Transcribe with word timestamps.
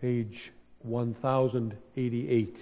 page 0.00 0.52
1088. 0.82 2.58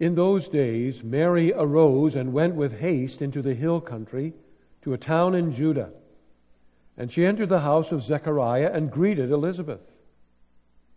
In 0.00 0.14
those 0.16 0.48
days, 0.48 1.04
Mary 1.04 1.52
arose 1.52 2.16
and 2.16 2.32
went 2.32 2.54
with 2.54 2.80
haste 2.80 3.22
into 3.22 3.40
the 3.42 3.54
hill 3.54 3.80
country 3.80 4.32
to 4.82 4.94
a 4.94 4.98
town 4.98 5.34
in 5.34 5.54
Judah. 5.54 5.90
And 6.96 7.12
she 7.12 7.26
entered 7.26 7.50
the 7.50 7.60
house 7.60 7.92
of 7.92 8.02
Zechariah 8.02 8.70
and 8.72 8.90
greeted 8.90 9.30
Elizabeth. 9.30 9.80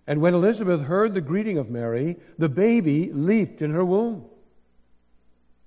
And 0.07 0.21
when 0.21 0.33
Elizabeth 0.33 0.81
heard 0.83 1.13
the 1.13 1.21
greeting 1.21 1.57
of 1.57 1.69
Mary, 1.69 2.15
the 2.37 2.49
baby 2.49 3.11
leaped 3.11 3.61
in 3.61 3.71
her 3.71 3.85
womb. 3.85 4.25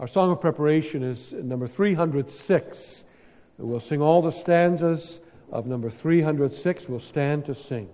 Our 0.00 0.06
song 0.06 0.30
of 0.30 0.40
preparation 0.40 1.02
is 1.02 1.32
number 1.32 1.66
306. 1.66 3.02
We'll 3.58 3.80
sing 3.80 4.00
all 4.00 4.22
the 4.22 4.30
stanzas 4.30 5.18
of 5.50 5.66
number 5.66 5.90
306. 5.90 6.88
We'll 6.88 7.00
stand 7.00 7.46
to 7.46 7.56
sing. 7.56 7.88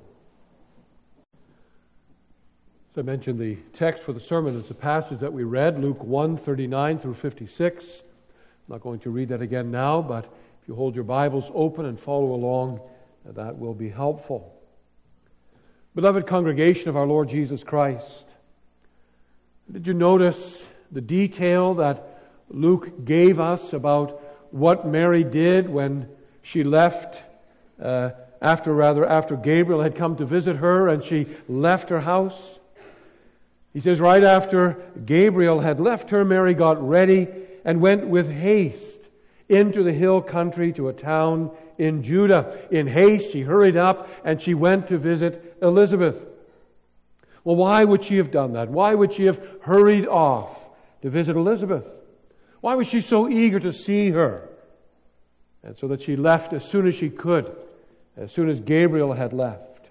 As 2.92 2.98
I 2.98 3.02
mentioned, 3.02 3.38
the 3.38 3.56
text 3.72 4.02
for 4.02 4.12
the 4.12 4.20
sermon 4.20 4.54
is 4.54 4.68
the 4.68 4.74
passage 4.74 5.20
that 5.20 5.32
we 5.32 5.44
read, 5.44 5.80
Luke 5.80 6.04
1 6.04 6.36
39 6.36 6.98
through 6.98 7.14
56. 7.14 8.02
I'm 8.02 8.02
not 8.68 8.82
going 8.82 9.00
to 9.00 9.08
read 9.08 9.30
that 9.30 9.40
again 9.40 9.70
now, 9.70 10.02
but 10.02 10.26
if 10.26 10.68
you 10.68 10.74
hold 10.74 10.94
your 10.94 11.04
Bibles 11.04 11.50
open 11.54 11.86
and 11.86 11.98
follow 11.98 12.34
along, 12.34 12.82
that 13.24 13.58
will 13.58 13.74
be 13.74 13.88
helpful. 13.88 14.54
Beloved 15.94 16.26
congregation 16.26 16.90
of 16.90 16.98
our 16.98 17.06
Lord 17.06 17.30
Jesus 17.30 17.64
Christ, 17.64 18.26
did 19.72 19.86
you 19.86 19.94
notice 19.94 20.62
the 20.94 21.00
detail 21.00 21.74
that 21.74 22.22
Luke 22.48 23.04
gave 23.04 23.40
us 23.40 23.72
about 23.72 24.22
what 24.52 24.86
Mary 24.86 25.24
did 25.24 25.68
when 25.68 26.08
she 26.40 26.62
left, 26.62 27.20
uh, 27.82 28.10
after 28.40 28.72
rather, 28.72 29.04
after 29.04 29.36
Gabriel 29.36 29.82
had 29.82 29.96
come 29.96 30.16
to 30.16 30.24
visit 30.24 30.56
her 30.56 30.88
and 30.88 31.02
she 31.02 31.26
left 31.48 31.88
her 31.88 32.00
house? 32.00 32.60
He 33.72 33.80
says, 33.80 33.98
right 33.98 34.22
after 34.22 34.80
Gabriel 35.04 35.58
had 35.58 35.80
left 35.80 36.10
her, 36.10 36.24
Mary 36.24 36.54
got 36.54 36.86
ready 36.86 37.26
and 37.64 37.80
went 37.80 38.06
with 38.06 38.30
haste 38.30 39.00
into 39.48 39.82
the 39.82 39.92
hill 39.92 40.22
country 40.22 40.72
to 40.74 40.88
a 40.88 40.92
town 40.92 41.50
in 41.76 42.04
Judah. 42.04 42.56
In 42.70 42.86
haste, 42.86 43.32
she 43.32 43.40
hurried 43.40 43.76
up 43.76 44.08
and 44.24 44.40
she 44.40 44.54
went 44.54 44.86
to 44.88 44.98
visit 44.98 45.56
Elizabeth. 45.60 46.22
Well, 47.42 47.56
why 47.56 47.82
would 47.82 48.04
she 48.04 48.18
have 48.18 48.30
done 48.30 48.52
that? 48.52 48.68
Why 48.70 48.94
would 48.94 49.12
she 49.12 49.24
have 49.24 49.44
hurried 49.62 50.06
off 50.06 50.63
to 51.04 51.10
visit 51.10 51.36
Elizabeth? 51.36 51.84
Why 52.62 52.76
was 52.76 52.88
she 52.88 53.02
so 53.02 53.28
eager 53.28 53.60
to 53.60 53.74
see 53.74 54.08
her? 54.08 54.48
And 55.62 55.76
so 55.76 55.86
that 55.88 56.00
she 56.00 56.16
left 56.16 56.54
as 56.54 56.64
soon 56.64 56.88
as 56.88 56.94
she 56.94 57.10
could, 57.10 57.54
as 58.16 58.32
soon 58.32 58.48
as 58.48 58.58
Gabriel 58.60 59.12
had 59.12 59.34
left. 59.34 59.90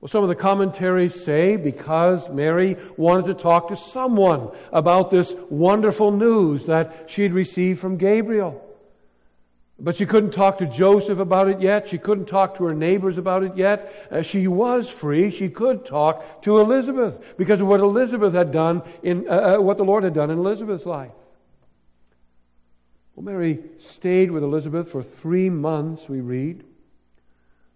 Well, 0.00 0.08
some 0.08 0.22
of 0.22 0.28
the 0.28 0.36
commentaries 0.36 1.24
say 1.24 1.56
because 1.56 2.28
Mary 2.28 2.76
wanted 2.96 3.26
to 3.26 3.34
talk 3.34 3.68
to 3.68 3.76
someone 3.76 4.50
about 4.72 5.10
this 5.10 5.34
wonderful 5.50 6.12
news 6.12 6.66
that 6.66 7.10
she 7.10 7.22
had 7.24 7.32
received 7.32 7.80
from 7.80 7.96
Gabriel. 7.96 8.64
But 9.78 9.96
she 9.96 10.06
couldn't 10.06 10.30
talk 10.30 10.58
to 10.58 10.66
Joseph 10.66 11.18
about 11.18 11.48
it 11.48 11.60
yet. 11.60 11.88
She 11.88 11.98
couldn't 11.98 12.26
talk 12.26 12.56
to 12.56 12.64
her 12.64 12.74
neighbors 12.74 13.18
about 13.18 13.42
it 13.42 13.56
yet. 13.56 14.08
Uh, 14.10 14.22
she 14.22 14.46
was 14.46 14.88
free. 14.88 15.32
She 15.32 15.48
could 15.48 15.84
talk 15.84 16.42
to 16.42 16.58
Elizabeth 16.58 17.36
because 17.36 17.60
of 17.60 17.66
what 17.66 17.80
Elizabeth 17.80 18.34
had 18.34 18.52
done 18.52 18.82
in, 19.02 19.28
uh, 19.28 19.56
uh 19.56 19.60
what 19.60 19.76
the 19.76 19.84
Lord 19.84 20.04
had 20.04 20.14
done 20.14 20.30
in 20.30 20.38
Elizabeth's 20.38 20.86
life. 20.86 21.10
Well, 23.16 23.24
Mary 23.24 23.58
stayed 23.78 24.30
with 24.30 24.44
Elizabeth 24.44 24.92
for 24.92 25.02
three 25.02 25.50
months, 25.50 26.08
we 26.08 26.20
read. 26.20 26.64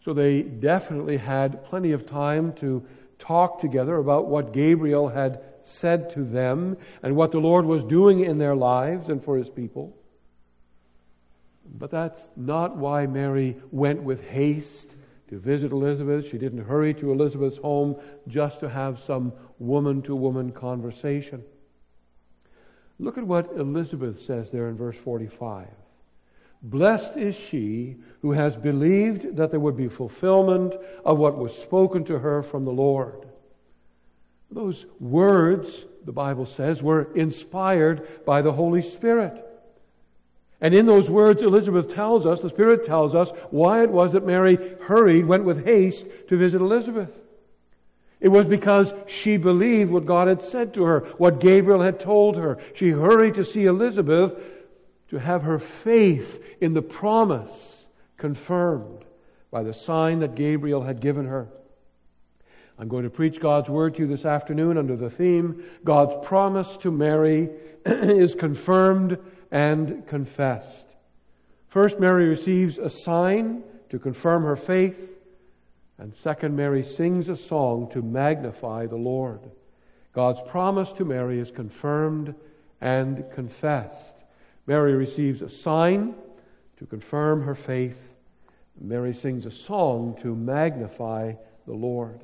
So 0.04 0.12
they 0.12 0.42
definitely 0.42 1.16
had 1.16 1.64
plenty 1.64 1.92
of 1.92 2.06
time 2.06 2.53
to 2.54 2.87
talk 3.19 3.60
together 3.60 3.97
about 3.97 4.26
what 4.26 4.53
Gabriel 4.53 5.08
had 5.08 5.42
said 5.64 6.10
to 6.14 6.25
them 6.25 6.76
and 7.03 7.16
what 7.16 7.32
the 7.32 7.41
Lord 7.41 7.66
was 7.66 7.82
doing 7.82 8.20
in 8.20 8.38
their 8.38 8.54
lives 8.54 9.08
and 9.08 9.22
for 9.22 9.37
his 9.37 9.48
people. 9.48 9.97
But 11.76 11.90
that's 11.90 12.30
not 12.36 12.76
why 12.76 13.06
Mary 13.06 13.56
went 13.70 14.02
with 14.02 14.24
haste 14.24 14.90
to 15.28 15.38
visit 15.38 15.72
Elizabeth. 15.72 16.30
She 16.30 16.38
didn't 16.38 16.64
hurry 16.64 16.94
to 16.94 17.12
Elizabeth's 17.12 17.58
home 17.58 17.96
just 18.26 18.60
to 18.60 18.68
have 18.68 18.98
some 18.98 19.32
woman 19.58 20.02
to 20.02 20.16
woman 20.16 20.52
conversation. 20.52 21.44
Look 22.98 23.18
at 23.18 23.26
what 23.26 23.52
Elizabeth 23.56 24.22
says 24.22 24.50
there 24.50 24.68
in 24.68 24.76
verse 24.76 24.96
45. 24.96 25.68
Blessed 26.62 27.16
is 27.16 27.36
she 27.36 27.96
who 28.22 28.32
has 28.32 28.56
believed 28.56 29.36
that 29.36 29.50
there 29.50 29.60
would 29.60 29.76
be 29.76 29.88
fulfillment 29.88 30.74
of 31.04 31.18
what 31.18 31.38
was 31.38 31.56
spoken 31.56 32.04
to 32.04 32.18
her 32.18 32.42
from 32.42 32.64
the 32.64 32.72
Lord. 32.72 33.28
Those 34.50 34.86
words, 34.98 35.84
the 36.04 36.12
Bible 36.12 36.46
says, 36.46 36.82
were 36.82 37.14
inspired 37.14 38.24
by 38.24 38.42
the 38.42 38.52
Holy 38.52 38.82
Spirit. 38.82 39.44
And 40.60 40.74
in 40.74 40.86
those 40.86 41.08
words, 41.08 41.42
Elizabeth 41.42 41.94
tells 41.94 42.26
us, 42.26 42.41
the 42.41 42.50
Spirit 42.50 42.84
tells 42.84 43.14
us, 43.14 43.31
why 43.50 43.82
it 43.82 43.90
was 43.90 44.12
that 44.12 44.26
Mary 44.26 44.58
hurried, 44.82 45.26
went 45.26 45.44
with 45.44 45.64
haste 45.64 46.05
to 46.28 46.37
visit 46.37 46.60
Elizabeth. 46.60 47.10
It 48.20 48.28
was 48.28 48.49
because 48.49 48.93
she 49.06 49.37
believed 49.37 49.93
what 49.93 50.06
God 50.06 50.26
had 50.26 50.43
said 50.43 50.75
to 50.75 50.82
her, 50.84 51.00
what 51.19 51.38
Gabriel 51.38 51.81
had 51.81 52.00
told 52.00 52.37
her. 52.37 52.58
She 52.75 52.90
hurried 52.90 53.34
to 53.34 53.44
see 53.44 53.66
Elizabeth 53.66 54.34
to 55.10 55.19
have 55.19 55.43
her 55.43 55.60
faith 55.60 56.43
in 56.60 56.75
the 56.75 56.82
promise 56.82 57.84
confirmed 58.16 59.05
by 59.52 59.62
the 59.62 59.72
sign 59.72 60.19
that 60.20 60.34
Gabriel 60.34 60.82
had 60.82 61.00
given 61.00 61.26
her. 61.26 61.49
I'm 62.76 62.88
going 62.88 63.05
to 63.05 63.10
preach 63.10 63.40
God's 63.40 63.69
word 63.69 63.94
to 63.94 64.02
you 64.02 64.06
this 64.06 64.25
afternoon 64.25 64.76
under 64.76 64.96
the 64.96 65.10
theme 65.10 65.64
God's 65.84 66.26
promise 66.26 66.76
to 66.78 66.90
Mary 66.90 67.50
is 67.87 68.34
confirmed 68.34 69.19
and 69.50 70.06
confessed. 70.06 70.86
First, 71.68 72.00
Mary 72.00 72.28
receives 72.28 72.78
a 72.78 72.90
sign 72.90 73.62
to 73.90 73.98
confirm 73.98 74.42
her 74.44 74.56
faith, 74.56 75.16
and 75.98 76.14
second, 76.14 76.56
Mary 76.56 76.84
sings 76.84 77.28
a 77.28 77.36
song 77.36 77.90
to 77.90 78.02
magnify 78.02 78.86
the 78.86 78.96
Lord. 78.96 79.40
God's 80.12 80.40
promise 80.48 80.92
to 80.92 81.04
Mary 81.04 81.38
is 81.38 81.50
confirmed 81.50 82.34
and 82.80 83.24
confessed. 83.34 84.14
Mary 84.66 84.94
receives 84.94 85.42
a 85.42 85.48
sign 85.48 86.14
to 86.78 86.86
confirm 86.86 87.42
her 87.42 87.54
faith. 87.54 87.98
Mary 88.80 89.12
sings 89.12 89.44
a 89.44 89.50
song 89.50 90.16
to 90.22 90.34
magnify 90.34 91.32
the 91.66 91.74
Lord. 91.74 92.20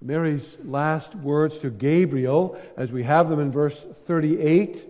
Mary's 0.00 0.56
last 0.64 1.14
words 1.14 1.58
to 1.60 1.70
Gabriel, 1.70 2.60
as 2.76 2.90
we 2.90 3.04
have 3.04 3.28
them 3.28 3.38
in 3.38 3.52
verse 3.52 3.86
38, 4.06 4.86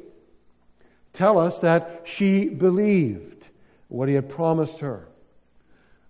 tell 1.12 1.38
us 1.38 1.58
that 1.60 2.02
she 2.04 2.48
believed 2.48 3.44
what 3.88 4.08
he 4.08 4.14
had 4.14 4.28
promised 4.28 4.80
her. 4.80 5.08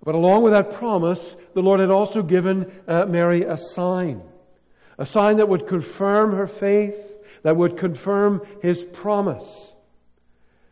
But 0.04 0.14
along 0.14 0.42
with 0.42 0.52
that 0.52 0.72
promise, 0.74 1.36
the 1.54 1.62
Lord 1.62 1.80
had 1.80 1.90
also 1.90 2.22
given 2.22 2.70
uh, 2.88 3.06
Mary 3.06 3.42
a 3.44 3.56
sign. 3.56 4.22
A 4.98 5.06
sign 5.06 5.36
that 5.36 5.48
would 5.48 5.66
confirm 5.66 6.34
her 6.34 6.46
faith, 6.46 6.96
that 7.42 7.56
would 7.56 7.76
confirm 7.76 8.42
his 8.60 8.82
promise. 8.82 9.72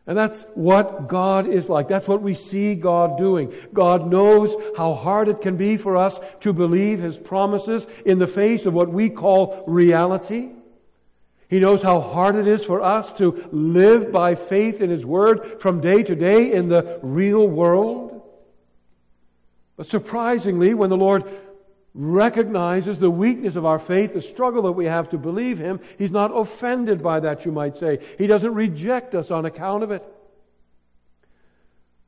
And 0.06 0.18
that's 0.18 0.44
what 0.54 1.06
God 1.06 1.46
is 1.46 1.68
like. 1.68 1.86
That's 1.86 2.08
what 2.08 2.22
we 2.22 2.34
see 2.34 2.74
God 2.74 3.16
doing. 3.16 3.54
God 3.72 4.10
knows 4.10 4.54
how 4.76 4.94
hard 4.94 5.28
it 5.28 5.40
can 5.40 5.56
be 5.56 5.76
for 5.76 5.96
us 5.96 6.18
to 6.40 6.52
believe 6.52 6.98
His 6.98 7.16
promises 7.16 7.86
in 8.04 8.18
the 8.18 8.26
face 8.26 8.66
of 8.66 8.74
what 8.74 8.88
we 8.88 9.08
call 9.08 9.62
reality. 9.68 10.48
He 11.50 11.58
knows 11.58 11.82
how 11.82 12.00
hard 12.00 12.36
it 12.36 12.46
is 12.46 12.64
for 12.64 12.80
us 12.80 13.12
to 13.14 13.48
live 13.50 14.12
by 14.12 14.36
faith 14.36 14.80
in 14.80 14.88
His 14.88 15.04
Word 15.04 15.60
from 15.60 15.80
day 15.80 16.04
to 16.04 16.14
day 16.14 16.52
in 16.52 16.68
the 16.68 17.00
real 17.02 17.46
world. 17.46 18.22
But 19.76 19.88
surprisingly, 19.88 20.74
when 20.74 20.90
the 20.90 20.96
Lord 20.96 21.24
recognizes 21.92 23.00
the 23.00 23.10
weakness 23.10 23.56
of 23.56 23.66
our 23.66 23.80
faith, 23.80 24.14
the 24.14 24.22
struggle 24.22 24.62
that 24.62 24.72
we 24.72 24.84
have 24.84 25.10
to 25.10 25.18
believe 25.18 25.58
Him. 25.58 25.80
He's 25.98 26.12
not 26.12 26.30
offended 26.32 27.02
by 27.02 27.18
that, 27.20 27.44
you 27.44 27.50
might 27.50 27.76
say. 27.78 27.98
He 28.16 28.28
doesn't 28.28 28.54
reject 28.54 29.16
us 29.16 29.32
on 29.32 29.44
account 29.44 29.82
of 29.82 29.90
it. 29.90 30.04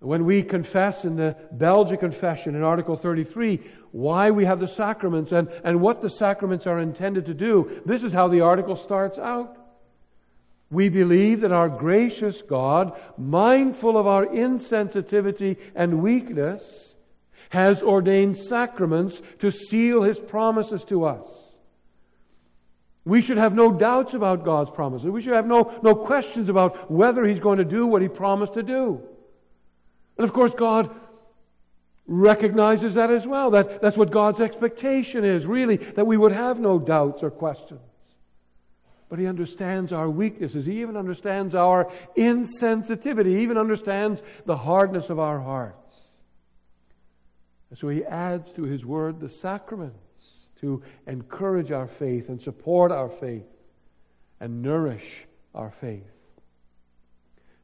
When 0.02 0.24
we 0.24 0.42
confess 0.42 1.04
in 1.04 1.14
the 1.14 1.36
Belgian 1.52 1.96
Confession 1.96 2.56
in 2.56 2.62
Article 2.62 2.96
33 2.96 3.60
why 3.92 4.32
we 4.32 4.44
have 4.46 4.58
the 4.58 4.66
sacraments 4.66 5.30
and, 5.30 5.48
and 5.62 5.80
what 5.80 6.02
the 6.02 6.10
sacraments 6.10 6.66
are 6.66 6.80
intended 6.80 7.26
to 7.26 7.34
do, 7.34 7.80
this 7.86 8.02
is 8.02 8.12
how 8.12 8.26
the 8.26 8.40
article 8.40 8.74
starts 8.74 9.16
out. 9.16 9.56
We 10.72 10.88
believe 10.88 11.42
that 11.42 11.52
our 11.52 11.68
gracious 11.68 12.42
God, 12.42 12.98
mindful 13.16 13.96
of 13.96 14.08
our 14.08 14.26
insensitivity 14.26 15.58
and 15.76 16.02
weakness, 16.02 16.94
has 17.50 17.80
ordained 17.80 18.38
sacraments 18.38 19.22
to 19.38 19.52
seal 19.52 20.02
his 20.02 20.18
promises 20.18 20.82
to 20.84 21.04
us. 21.04 21.28
We 23.04 23.20
should 23.20 23.36
have 23.36 23.54
no 23.54 23.72
doubts 23.72 24.14
about 24.14 24.44
God's 24.44 24.70
promises. 24.70 25.10
We 25.10 25.22
should 25.22 25.34
have 25.34 25.46
no, 25.46 25.78
no 25.82 25.94
questions 25.94 26.48
about 26.48 26.90
whether 26.90 27.24
he's 27.24 27.40
going 27.40 27.58
to 27.58 27.64
do 27.64 27.86
what 27.86 28.02
he 28.02 28.08
promised 28.08 28.54
to 28.54 28.64
do. 28.64 29.02
And 30.22 30.28
of 30.28 30.34
course, 30.34 30.54
God 30.54 30.88
recognizes 32.06 32.94
that 32.94 33.10
as 33.10 33.26
well. 33.26 33.50
That, 33.50 33.82
that's 33.82 33.96
what 33.96 34.12
God's 34.12 34.38
expectation 34.38 35.24
is, 35.24 35.46
really, 35.46 35.78
that 35.78 36.06
we 36.06 36.16
would 36.16 36.30
have 36.30 36.60
no 36.60 36.78
doubts 36.78 37.24
or 37.24 37.30
questions. 37.32 37.80
But 39.08 39.18
He 39.18 39.26
understands 39.26 39.92
our 39.92 40.08
weaknesses. 40.08 40.64
He 40.64 40.80
even 40.80 40.96
understands 40.96 41.56
our 41.56 41.90
insensitivity. 42.16 43.34
He 43.34 43.42
even 43.42 43.58
understands 43.58 44.22
the 44.46 44.56
hardness 44.56 45.10
of 45.10 45.18
our 45.18 45.40
hearts. 45.40 45.96
And 47.70 47.76
so 47.76 47.88
he 47.88 48.04
adds 48.04 48.52
to 48.52 48.62
his 48.62 48.84
word 48.84 49.18
the 49.18 49.28
sacraments 49.28 50.46
to 50.60 50.84
encourage 51.08 51.72
our 51.72 51.88
faith 51.88 52.28
and 52.28 52.40
support 52.40 52.92
our 52.92 53.08
faith 53.08 53.50
and 54.38 54.62
nourish 54.62 55.26
our 55.52 55.72
faith. 55.80 56.04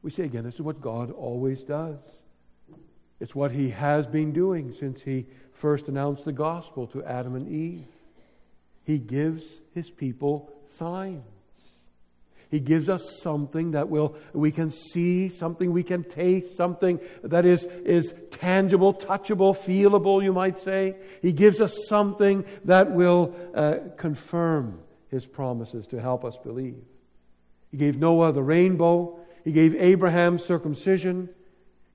We 0.01 0.11
say 0.11 0.23
again, 0.23 0.43
this 0.43 0.55
is 0.55 0.61
what 0.61 0.81
God 0.81 1.09
always 1.11 1.61
does. 1.61 1.99
It's 3.19 3.35
what 3.35 3.51
he 3.51 3.69
has 3.71 4.07
been 4.07 4.31
doing 4.31 4.73
since 4.73 5.01
he 5.01 5.25
first 5.53 5.87
announced 5.87 6.25
the 6.25 6.31
gospel 6.31 6.87
to 6.87 7.03
Adam 7.03 7.35
and 7.35 7.47
Eve. 7.51 7.85
He 8.85 8.97
gives 8.97 9.43
his 9.73 9.89
people 9.89 10.51
signs. 10.65 11.23
He 12.49 12.59
gives 12.59 12.89
us 12.89 13.19
something 13.21 13.71
that 13.71 13.89
will, 13.89 14.15
we 14.33 14.51
can 14.51 14.71
see, 14.71 15.29
something 15.29 15.71
we 15.71 15.83
can 15.83 16.03
taste, 16.03 16.55
something 16.55 16.99
that 17.23 17.45
is, 17.45 17.63
is 17.85 18.13
tangible, 18.31 18.93
touchable, 18.93 19.55
feelable, 19.55 20.23
you 20.23 20.33
might 20.33 20.57
say. 20.57 20.95
He 21.21 21.31
gives 21.31 21.61
us 21.61 21.77
something 21.87 22.45
that 22.65 22.91
will 22.91 23.35
uh, 23.53 23.75
confirm 23.97 24.79
His 25.09 25.27
promises 25.27 25.85
to 25.87 26.01
help 26.01 26.25
us 26.25 26.37
believe. 26.43 26.81
He 27.69 27.77
gave 27.77 27.97
Noah 27.97 28.33
the 28.33 28.41
rainbow. 28.41 29.19
He 29.43 29.51
gave 29.51 29.75
Abraham 29.75 30.39
circumcision. 30.39 31.29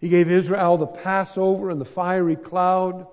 He 0.05 0.11
gave 0.11 0.31
Israel 0.31 0.77
the 0.77 0.87
Passover 0.87 1.71
and 1.71 1.81
the 1.81 1.87
fiery 1.87 2.37
cloud. 2.37 3.07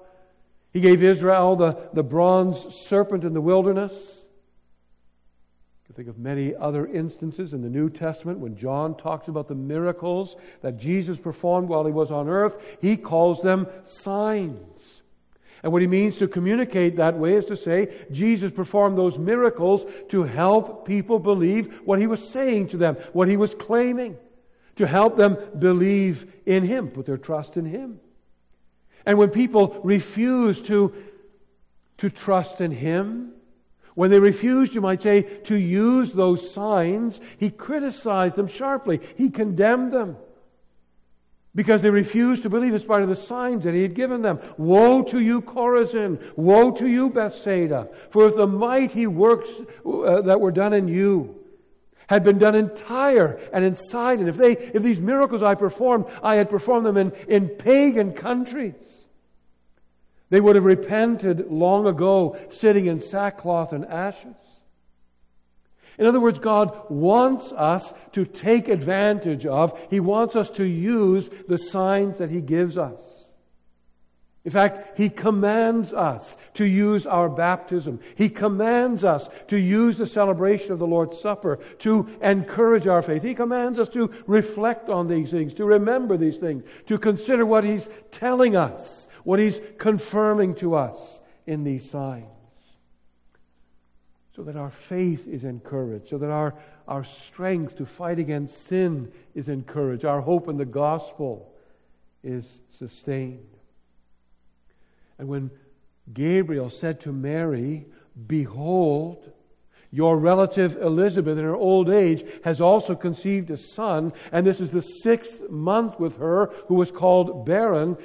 He 0.73 0.81
gave 0.81 1.01
Israel 1.01 1.55
the, 1.55 1.77
the 1.93 2.03
bronze 2.03 2.67
serpent 2.89 3.23
in 3.23 3.33
the 3.33 3.39
wilderness. 3.39 3.93
You 3.93 5.85
can 5.85 5.95
think 5.95 6.09
of 6.09 6.19
many 6.19 6.53
other 6.53 6.85
instances 6.85 7.53
in 7.53 7.61
the 7.61 7.69
New 7.69 7.89
Testament 7.89 8.39
when 8.39 8.57
John 8.57 8.97
talks 8.97 9.29
about 9.29 9.47
the 9.47 9.55
miracles 9.55 10.35
that 10.63 10.79
Jesus 10.79 11.17
performed 11.17 11.69
while 11.69 11.85
he 11.85 11.93
was 11.93 12.11
on 12.11 12.27
earth. 12.27 12.61
He 12.81 12.97
calls 12.97 13.41
them 13.41 13.67
signs. 13.85 15.01
And 15.63 15.71
what 15.71 15.81
he 15.81 15.87
means 15.87 16.17
to 16.17 16.27
communicate 16.27 16.97
that 16.97 17.17
way 17.17 17.35
is 17.35 17.45
to 17.45 17.55
say 17.55 17.87
Jesus 18.11 18.51
performed 18.51 18.97
those 18.97 19.17
miracles 19.17 19.85
to 20.09 20.23
help 20.23 20.85
people 20.85 21.19
believe 21.19 21.79
what 21.85 21.99
he 21.99 22.07
was 22.07 22.31
saying 22.31 22.67
to 22.67 22.77
them, 22.77 22.97
what 23.13 23.29
he 23.29 23.37
was 23.37 23.55
claiming, 23.55 24.17
to 24.81 24.88
help 24.88 25.16
them 25.16 25.38
believe 25.57 26.33
in 26.45 26.63
him, 26.63 26.89
put 26.89 27.06
their 27.06 27.18
trust 27.18 27.56
in 27.56 27.66
him. 27.66 28.00
And 29.06 29.18
when 29.18 29.30
people 29.30 29.80
refuse 29.83 30.60
to, 30.63 30.94
to 32.00 32.10
trust 32.10 32.62
in 32.62 32.72
him, 32.72 33.31
when 33.94 34.10
they 34.10 34.19
refused, 34.19 34.74
you 34.74 34.81
might 34.81 35.01
say, 35.01 35.22
to 35.22 35.56
use 35.56 36.13
those 36.13 36.51
signs, 36.51 37.19
he 37.38 37.51
criticized 37.51 38.36
them 38.36 38.48
sharply. 38.48 39.01
He 39.18 39.30
condemned 39.30 39.94
them 39.94 40.18
because 41.54 41.83
they 41.83 41.89
refused 41.89 42.44
to 42.44 42.50
believe 42.50 42.74
in 42.74 42.80
spite 42.80 43.04
of 43.04 43.10
the 43.10 43.16
signs 43.16 43.66
that 43.66 43.75
he 43.75 43.83
had 43.83 43.94
given 43.94 44.24
them. 44.24 44.39
Woe 44.57 45.04
to 45.04 45.19
you, 45.19 45.42
Chorazin! 45.42 46.19
Woe 46.36 46.72
to 46.72 46.88
you, 46.88 47.12
Bethsaida! 47.12 47.89
For 48.10 48.28
if 48.28 48.36
the 48.36 48.48
mighty 48.48 49.06
works 49.06 49.50
uh, 49.86 50.22
that 50.22 50.39
were 50.39 50.51
done 50.51 50.74
in 50.74 50.88
you 50.88 51.40
had 52.11 52.23
been 52.23 52.37
done 52.37 52.55
in 52.55 52.69
Tyre 52.75 53.39
and 53.53 53.63
in 53.63 53.77
Sidon, 53.77 54.27
if 54.27 54.35
they, 54.35 54.51
if 54.51 54.83
these 54.83 54.99
miracles 54.99 55.41
I 55.41 55.55
performed, 55.55 56.07
I 56.21 56.35
had 56.35 56.49
performed 56.49 56.85
them 56.85 56.97
in, 56.97 57.13
in 57.29 57.47
pagan 57.47 58.11
countries, 58.11 59.06
they 60.30 60.41
would 60.41 60.57
have 60.57 60.65
repented 60.65 61.49
long 61.49 61.87
ago, 61.87 62.37
sitting 62.49 62.87
in 62.87 62.99
sackcloth 62.99 63.71
and 63.71 63.85
ashes. 63.85 64.35
In 65.97 66.06
other 66.06 66.19
words, 66.19 66.37
God 66.37 66.77
wants 66.89 67.53
us 67.53 67.94
to 68.11 68.25
take 68.25 68.68
advantage 68.68 69.45
of, 69.45 69.80
He 69.89 70.01
wants 70.01 70.35
us 70.35 70.49
to 70.49 70.65
use 70.65 71.30
the 71.47 71.57
signs 71.57 72.18
that 72.18 72.30
He 72.30 72.41
gives 72.41 72.77
us. 72.77 72.99
In 74.44 74.52
fact, 74.52 74.98
He 74.98 75.10
commands 75.10 75.94
us 75.94 76.36
to 76.56 76.66
use 76.66 77.06
our 77.06 77.30
baptism. 77.30 78.00
He 78.16 78.28
commands 78.30 79.04
us 79.04 79.30
to 79.48 79.60
use 79.60 79.98
the 79.98 80.07
celebration 80.07 80.71
of 80.71 80.80
the 80.80 80.88
Lord's 80.88 81.19
Supper 81.19 81.60
to 81.80 82.10
encourage 82.21 82.88
our 82.88 83.04
faith. 83.04 83.21
He 83.21 83.36
commands 83.36 83.78
us 83.78 83.90
to 83.90 84.12
reflect 84.26 84.90
on 84.90 85.07
these 85.07 85.30
things, 85.30 85.54
to 85.56 85.66
remember 85.66 86.18
these 86.18 86.38
things, 86.38 86.64
to 86.88 86.98
consider 86.98 87.45
what 87.45 87.64
He's 87.64 87.88
telling 88.10 88.56
us 88.56 89.07
what 89.24 89.40
He's 89.40 89.60
confirming 89.78 90.56
to 90.56 90.76
us 90.76 91.19
in 91.45 91.64
these 91.64 91.90
signs. 91.90 92.26
So 94.36 94.44
that 94.44 94.56
our 94.56 94.71
faith 94.71 95.28
is 95.28 95.44
encouraged, 95.44 96.10
so 96.10 96.18
that 96.18 96.30
our, 96.30 96.56
our 96.88 97.04
strength 97.04 97.78
to 97.78 97.86
fight 97.86 98.18
against 98.18 98.68
sin 98.68 99.12
is 99.36 99.50
encouraged, 99.50 100.06
our 100.06 100.21
hope 100.21 100.48
in 100.48 100.57
the 100.57 100.66
gospel 100.66 101.54
is 102.24 102.60
sustained. 102.69 103.45
And 105.21 105.30
when 105.30 105.51
Gabriel 106.11 106.71
said 106.71 107.01
to 107.01 107.11
Mary, 107.11 107.85
Behold, 108.25 109.31
your 109.92 110.18
relative 110.18 110.81
Elizabeth, 110.81 111.37
in 111.37 111.44
her 111.44 111.56
old 111.56 111.92
age, 111.92 112.25
has 112.44 112.59
also 112.59 112.95
conceived 112.95 113.51
a 113.51 113.57
son, 113.57 114.13
and 114.31 114.47
this 114.47 114.59
is 114.59 114.71
the 114.71 114.81
sixth 114.81 115.47
month 115.47 115.99
with 115.99 116.18
her, 116.18 116.47
who 116.66 116.73
was 116.73 116.92
called 116.92 117.45
barren. 117.45 117.97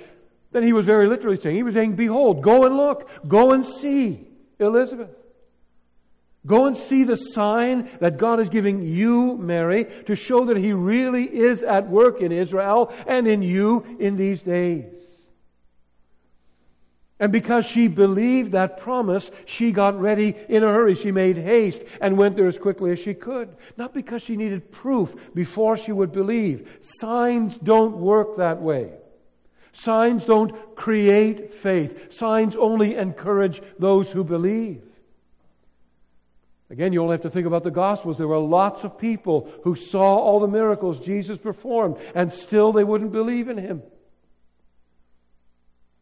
Then 0.52 0.62
he 0.62 0.74
was 0.74 0.84
very 0.84 1.06
literally 1.06 1.40
saying, 1.40 1.56
he 1.56 1.62
was 1.62 1.72
saying, 1.72 1.96
Behold, 1.96 2.42
go 2.42 2.66
and 2.66 2.76
look, 2.76 3.08
go 3.26 3.52
and 3.52 3.64
see 3.64 4.28
Elizabeth. 4.58 5.08
Go 6.44 6.66
and 6.66 6.76
see 6.76 7.04
the 7.04 7.16
sign 7.16 7.88
that 8.00 8.18
God 8.18 8.40
is 8.40 8.50
giving 8.50 8.82
you, 8.82 9.38
Mary, 9.38 9.86
to 10.04 10.14
show 10.14 10.44
that 10.44 10.58
He 10.58 10.74
really 10.74 11.24
is 11.24 11.62
at 11.62 11.88
work 11.88 12.20
in 12.20 12.30
Israel 12.30 12.92
and 13.06 13.26
in 13.26 13.40
you 13.40 13.96
in 13.98 14.16
these 14.16 14.42
days. 14.42 14.95
And 17.18 17.32
because 17.32 17.64
she 17.64 17.88
believed 17.88 18.52
that 18.52 18.78
promise, 18.78 19.30
she 19.46 19.72
got 19.72 19.98
ready 19.98 20.34
in 20.48 20.62
a 20.62 20.68
hurry. 20.72 20.94
She 20.94 21.12
made 21.12 21.38
haste 21.38 21.82
and 22.00 22.18
went 22.18 22.36
there 22.36 22.46
as 22.46 22.58
quickly 22.58 22.92
as 22.92 22.98
she 22.98 23.14
could. 23.14 23.56
Not 23.78 23.94
because 23.94 24.20
she 24.20 24.36
needed 24.36 24.70
proof 24.70 25.14
before 25.34 25.78
she 25.78 25.92
would 25.92 26.12
believe. 26.12 26.78
Signs 26.82 27.56
don't 27.56 27.96
work 27.96 28.36
that 28.36 28.60
way. 28.60 28.92
Signs 29.72 30.24
don't 30.24 30.76
create 30.76 31.54
faith. 31.54 32.12
Signs 32.12 32.54
only 32.54 32.96
encourage 32.96 33.62
those 33.78 34.10
who 34.10 34.22
believe. 34.22 34.82
Again, 36.68 36.92
you 36.92 37.02
only 37.02 37.12
have 37.12 37.22
to 37.22 37.30
think 37.30 37.46
about 37.46 37.62
the 37.62 37.70
Gospels. 37.70 38.18
There 38.18 38.28
were 38.28 38.38
lots 38.38 38.84
of 38.84 38.98
people 38.98 39.50
who 39.62 39.74
saw 39.74 40.16
all 40.16 40.40
the 40.40 40.48
miracles 40.48 40.98
Jesus 40.98 41.38
performed, 41.38 41.96
and 42.14 42.32
still 42.32 42.72
they 42.72 42.84
wouldn't 42.84 43.12
believe 43.12 43.48
in 43.48 43.56
him. 43.56 43.82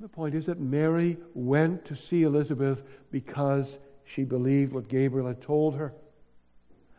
The 0.01 0.09
point 0.09 0.35
is 0.35 0.47
that 0.47 0.61
Mary 0.61 1.17
went 1.35 1.85
to 1.87 1.97
see 1.97 2.25
Elizabeth 2.25 2.83
because 3.11 3.79
she 4.05 4.25
believed 4.25 4.73
what 4.73 4.89
Gabriel 4.89 5.29
had 5.29 5.41
told 5.41 5.77
her. 5.77 5.95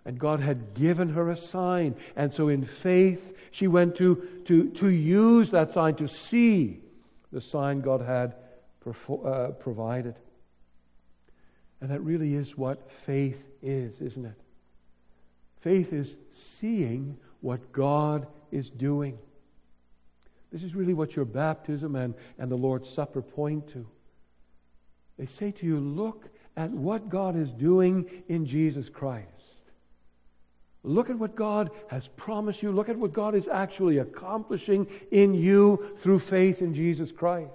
And 0.06 0.20
God 0.20 0.40
had 0.40 0.74
given 0.74 1.10
her 1.10 1.30
a 1.30 1.38
sign. 1.38 1.96
And 2.16 2.34
so 2.34 2.48
in 2.48 2.66
faith, 2.66 3.34
she 3.52 3.68
went 3.68 3.96
to, 3.98 4.28
to, 4.46 4.70
to 4.72 4.90
use 4.90 5.52
that 5.52 5.74
sign, 5.74 5.96
to 5.96 6.08
see 6.08 6.80
the 7.32 7.42
sign 7.42 7.82
God 7.82 8.02
had 8.02 8.36
uh, 8.86 9.48
provided. 9.60 10.16
And 11.82 11.90
that 11.90 12.02
really 12.02 12.34
is 12.34 12.58
what 12.58 12.90
faith 13.06 13.42
is, 13.62 14.00
isn't 14.00 14.26
it? 14.26 14.36
Faith 15.62 15.92
is 15.92 16.16
seeing 16.60 17.18
what 17.42 17.72
God 17.72 18.28
is 18.52 18.70
doing. 18.70 19.18
This 20.56 20.64
is 20.64 20.74
really 20.74 20.94
what 20.94 21.18
your 21.18 21.26
baptism 21.26 21.98
and, 21.98 22.14
and 22.40 22.50
the 22.50 22.56
Lord's 22.56 22.90
Supper 22.90 23.22
point 23.22 23.68
to. 23.74 23.86
They 25.20 25.26
say 25.26 25.52
to 25.52 25.66
you, 25.66 25.82
look 25.82 26.30
at 26.56 26.72
what 26.72 27.10
God 27.10 27.36
is 27.36 27.52
doing 27.52 28.10
in 28.30 28.46
Jesus 28.46 28.88
Christ. 28.88 29.28
Look 30.82 31.10
at 31.10 31.20
what 31.20 31.36
God 31.36 31.72
has 31.90 32.08
promised 32.16 32.64
you. 32.64 32.72
Look 32.72 32.88
at 32.88 32.96
what 32.96 33.12
God 33.12 33.36
is 33.36 33.50
actually 33.50 33.98
accomplishing 33.98 34.88
in 35.12 35.34
you 35.34 35.94
through 35.98 36.20
faith 36.20 36.62
in 36.62 36.74
Jesus 36.74 37.12
Christ. 37.12 37.52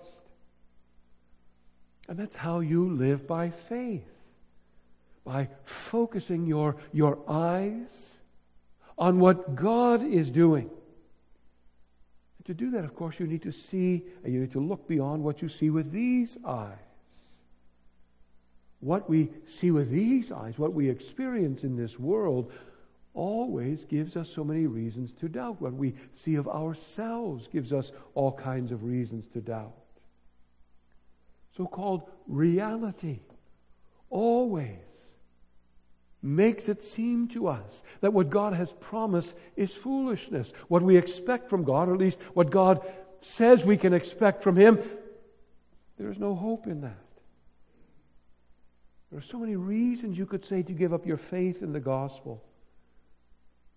And 2.06 2.18
that's 2.18 2.36
how 2.36 2.60
you 2.60 2.86
live 2.86 3.26
by 3.26 3.48
faith. 3.48 4.04
By 5.24 5.48
focusing 5.64 6.44
your, 6.44 6.76
your 6.92 7.18
eyes 7.26 8.10
on 8.98 9.20
what 9.20 9.56
God 9.56 10.04
is 10.04 10.30
doing. 10.30 10.68
And 12.40 12.46
to 12.46 12.54
do 12.54 12.70
that, 12.70 12.84
of 12.84 12.94
course, 12.94 13.20
you 13.20 13.26
need 13.26 13.42
to 13.42 13.52
see 13.52 14.02
and 14.24 14.32
you 14.32 14.40
need 14.40 14.52
to 14.52 14.60
look 14.60 14.88
beyond 14.88 15.22
what 15.22 15.42
you 15.42 15.50
see 15.50 15.68
with 15.68 15.92
these 15.92 16.38
eyes. 16.42 16.78
What 18.80 19.10
we 19.10 19.28
see 19.46 19.70
with 19.70 19.90
these 19.90 20.32
eyes, 20.32 20.58
what 20.58 20.72
we 20.72 20.88
experience 20.88 21.64
in 21.64 21.76
this 21.76 21.98
world, 21.98 22.50
always 23.12 23.84
gives 23.84 24.16
us 24.16 24.30
so 24.30 24.42
many 24.42 24.66
reasons 24.66 25.12
to 25.20 25.28
doubt. 25.28 25.60
What 25.60 25.74
we 25.74 25.94
see 26.14 26.36
of 26.36 26.48
ourselves 26.48 27.46
gives 27.46 27.74
us 27.74 27.92
all 28.14 28.32
kinds 28.32 28.72
of 28.72 28.84
reasons 28.84 29.26
to 29.34 29.42
doubt. 29.42 29.74
So 31.54 31.66
called 31.66 32.08
reality 32.26 33.18
always 34.08 35.09
makes 36.22 36.68
it 36.68 36.82
seem 36.82 37.28
to 37.28 37.48
us 37.48 37.82
that 38.00 38.12
what 38.12 38.30
God 38.30 38.52
has 38.52 38.72
promised 38.80 39.32
is 39.56 39.72
foolishness. 39.72 40.52
What 40.68 40.82
we 40.82 40.96
expect 40.96 41.48
from 41.48 41.64
God, 41.64 41.88
or 41.88 41.94
at 41.94 42.00
least 42.00 42.18
what 42.34 42.50
God 42.50 42.86
says 43.22 43.64
we 43.64 43.76
can 43.76 43.92
expect 43.92 44.42
from 44.42 44.56
Him, 44.56 44.78
there 45.98 46.10
is 46.10 46.18
no 46.18 46.34
hope 46.34 46.66
in 46.66 46.82
that. 46.82 46.96
There 49.10 49.18
are 49.18 49.22
so 49.22 49.38
many 49.38 49.56
reasons 49.56 50.16
you 50.16 50.26
could 50.26 50.44
say 50.44 50.62
to 50.62 50.72
give 50.72 50.92
up 50.92 51.06
your 51.06 51.16
faith 51.16 51.62
in 51.62 51.72
the 51.72 51.80
gospel 51.80 52.44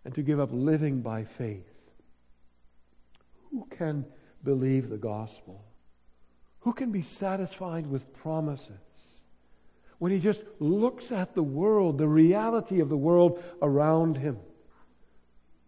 and 0.05 0.13
to 0.15 0.21
give 0.21 0.39
up 0.39 0.49
living 0.51 1.01
by 1.01 1.23
faith. 1.23 1.67
Who 3.51 3.67
can 3.71 4.05
believe 4.43 4.89
the 4.89 4.97
gospel? 4.97 5.63
Who 6.61 6.73
can 6.73 6.91
be 6.91 7.01
satisfied 7.01 7.87
with 7.87 8.13
promises? 8.13 8.69
When 10.03 10.11
he 10.11 10.19
just 10.19 10.41
looks 10.59 11.13
at 11.13 11.33
the 11.33 11.41
world, 11.41 11.97
the 11.97 12.09
reality 12.09 12.81
of 12.81 12.89
the 12.89 12.97
world 12.97 13.41
around 13.61 14.17
him. 14.17 14.37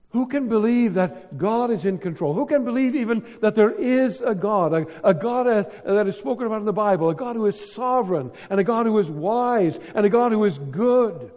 Who 0.10 0.28
can 0.28 0.50
believe 0.50 0.96
that 0.96 1.38
God 1.38 1.72
is 1.72 1.86
in 1.86 2.00
control? 2.00 2.34
Who 2.34 2.46
can 2.46 2.66
believe 2.66 2.96
even 2.96 3.26
that 3.40 3.56
there 3.56 3.72
is 3.72 4.20
a 4.20 4.36
God, 4.36 4.74
a, 4.74 5.08
a 5.08 5.14
God 5.14 5.48
as, 5.48 5.68
that 5.86 6.10
is 6.10 6.18
spoken 6.18 6.48
about 6.48 6.60
in 6.60 6.66
the 6.66 6.74
Bible, 6.74 7.10
a 7.10 7.16
God 7.16 7.38
who 7.38 7.46
is 7.46 7.74
sovereign, 7.74 8.30
and 8.50 8.60
a 8.60 8.66
God 8.66 8.86
who 8.86 9.00
is 9.00 9.10
wise, 9.10 9.80
and 9.96 10.06
a 10.06 10.10
God 10.10 10.34
who 10.34 10.44
is 10.44 10.60
good? 10.60 11.32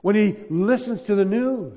when 0.00 0.16
he 0.16 0.34
listens 0.50 1.02
to 1.02 1.14
the 1.14 1.24
news? 1.24 1.72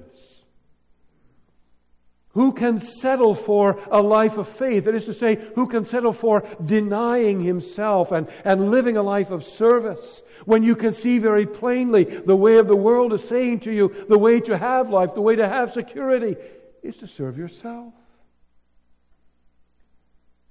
Who 2.34 2.54
can 2.54 2.80
settle 2.80 3.34
for 3.34 3.80
a 3.90 4.02
life 4.02 4.38
of 4.38 4.48
faith? 4.48 4.86
That 4.86 4.94
is 4.94 5.06
to 5.06 5.14
say, 5.16 5.36
who 5.56 5.66
can 5.66 5.86
settle 5.86 6.14
for 6.14 6.48
denying 6.64 7.42
himself 7.42 8.12
and, 8.12 8.30
and 8.46 8.70
living 8.70 8.98
a 8.98 9.02
life 9.02 9.32
of 9.32 9.44
service? 9.44 10.22
When 10.46 10.64
you 10.64 10.76
can 10.76 10.94
see 10.94 11.18
very 11.18 11.48
plainly 11.48 12.04
the 12.04 12.36
way 12.36 12.58
of 12.58 12.68
the 12.68 12.76
world 12.76 13.14
is 13.14 13.24
saying 13.24 13.62
to 13.62 13.74
you, 13.74 14.06
the 14.08 14.18
way 14.18 14.40
to 14.42 14.58
have 14.58 14.90
life, 14.90 15.16
the 15.16 15.22
way 15.22 15.36
to 15.38 15.48
have 15.48 15.74
security 15.74 16.36
is 16.84 16.98
to 16.98 17.08
serve 17.08 17.38
yourself. 17.38 17.94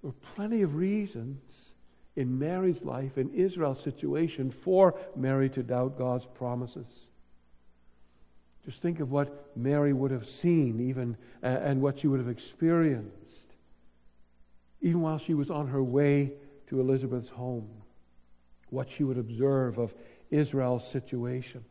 There 0.03 0.11
are 0.11 0.35
plenty 0.35 0.63
of 0.63 0.75
reasons 0.75 1.41
in 2.17 2.41
Mary's 2.41 2.83
life, 2.83 3.19
in 3.19 3.33
Israel's 3.35 3.83
situation, 3.83 4.51
for 4.51 4.99
Mary 5.15 5.49
to 5.51 5.63
doubt 5.63 5.97
God's 5.97 6.27
promises. 6.35 6.87
Just 8.69 8.83
think 8.83 9.01
of 9.01 9.11
what 9.11 9.57
Mary 9.57 9.95
would 9.95 10.11
have 10.11 10.29
seen, 10.29 10.79
even 10.91 11.17
and 11.41 11.81
what 11.81 12.01
she 12.01 12.07
would 12.07 12.21
have 12.21 12.29
experienced, 12.29 13.55
even 14.83 15.01
while 15.01 15.17
she 15.17 15.33
was 15.33 15.49
on 15.49 15.69
her 15.69 15.83
way 15.83 16.33
to 16.67 16.79
Elizabeth's 16.79 17.31
home. 17.31 17.67
What 18.69 18.91
she 18.91 19.05
would 19.05 19.17
observe 19.17 19.79
of 19.79 19.95
Israel's 20.31 20.87
situation. 20.87 21.65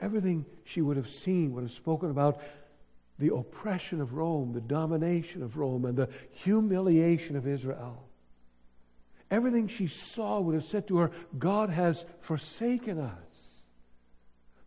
Everything 0.00 0.44
she 0.64 0.82
would 0.82 0.96
have 0.96 1.08
seen, 1.08 1.54
would 1.54 1.62
have 1.62 1.70
spoken 1.70 2.10
about 2.10 2.40
the 3.20 3.32
oppression 3.32 4.00
of 4.00 4.14
Rome, 4.14 4.52
the 4.52 4.60
domination 4.60 5.44
of 5.44 5.56
Rome, 5.56 5.84
and 5.84 5.96
the 5.96 6.08
humiliation 6.32 7.36
of 7.36 7.46
Israel. 7.46 8.02
Everything 9.30 9.68
she 9.68 9.86
saw 9.86 10.40
would 10.40 10.56
have 10.56 10.66
said 10.66 10.88
to 10.88 10.96
her, 10.96 11.12
God 11.38 11.70
has 11.70 12.04
forsaken 12.20 12.98
us. 12.98 13.49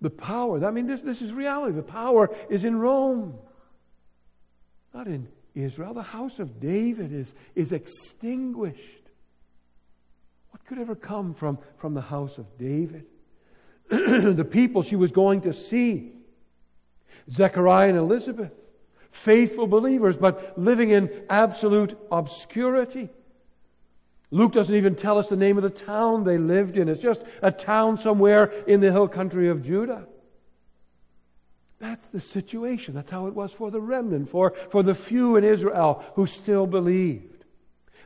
The 0.03 0.09
power, 0.09 0.63
I 0.65 0.71
mean, 0.71 0.85
this, 0.85 0.99
this 0.99 1.21
is 1.21 1.31
reality. 1.31 1.73
The 1.77 1.81
power 1.81 2.29
is 2.49 2.65
in 2.65 2.75
Rome, 2.77 3.35
not 4.93 5.07
in 5.07 5.29
Israel. 5.55 5.93
The 5.93 6.03
house 6.03 6.39
of 6.39 6.59
David 6.59 7.13
is, 7.13 7.33
is 7.55 7.71
extinguished. 7.71 8.81
What 10.49 10.65
could 10.65 10.77
ever 10.77 10.93
come 10.93 11.33
from, 11.33 11.57
from 11.77 11.93
the 11.93 12.01
house 12.01 12.37
of 12.37 12.57
David? 12.57 13.05
the 13.87 14.43
people 14.43 14.83
she 14.83 14.97
was 14.97 15.11
going 15.11 15.39
to 15.43 15.53
see 15.53 16.11
Zechariah 17.31 17.87
and 17.87 17.97
Elizabeth, 17.97 18.51
faithful 19.11 19.67
believers, 19.67 20.17
but 20.17 20.59
living 20.59 20.89
in 20.89 21.09
absolute 21.29 21.97
obscurity. 22.11 23.07
Luke 24.33 24.51
doesn't 24.51 24.73
even 24.73 24.95
tell 24.95 25.19
us 25.19 25.27
the 25.27 25.35
name 25.35 25.57
of 25.57 25.63
the 25.63 25.69
town 25.69 26.23
they 26.23 26.39
lived 26.39 26.75
in. 26.75 26.89
It's 26.89 27.01
just 27.01 27.21
a 27.43 27.51
town 27.51 27.99
somewhere 27.99 28.45
in 28.65 28.79
the 28.79 28.91
hill 28.91 29.07
country 29.07 29.47
of 29.47 29.63
Judah. 29.63 30.07
That's 31.77 32.07
the 32.07 32.19
situation. 32.19 32.95
That's 32.95 33.11
how 33.11 33.27
it 33.27 33.35
was 33.35 33.51
for 33.51 33.69
the 33.69 33.79
remnant, 33.79 34.31
for, 34.31 34.55
for 34.71 34.81
the 34.81 34.95
few 34.95 35.35
in 35.35 35.43
Israel 35.43 36.03
who 36.15 36.25
still 36.25 36.65
believed. 36.65 37.45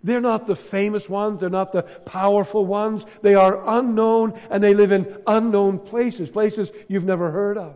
They're 0.03 0.19
not 0.19 0.47
the 0.47 0.55
famous 0.57 1.07
ones. 1.07 1.39
They're 1.39 1.49
not 1.49 1.71
the 1.71 1.83
powerful 1.83 2.65
ones. 2.65 3.05
They 3.21 3.35
are 3.35 3.63
unknown 3.65 4.37
and 4.49 4.61
they 4.61 4.73
live 4.73 4.91
in 4.91 5.21
unknown 5.25 5.79
places, 5.79 6.29
places 6.29 6.71
you've 6.89 7.05
never 7.05 7.31
heard 7.31 7.57
of. 7.57 7.75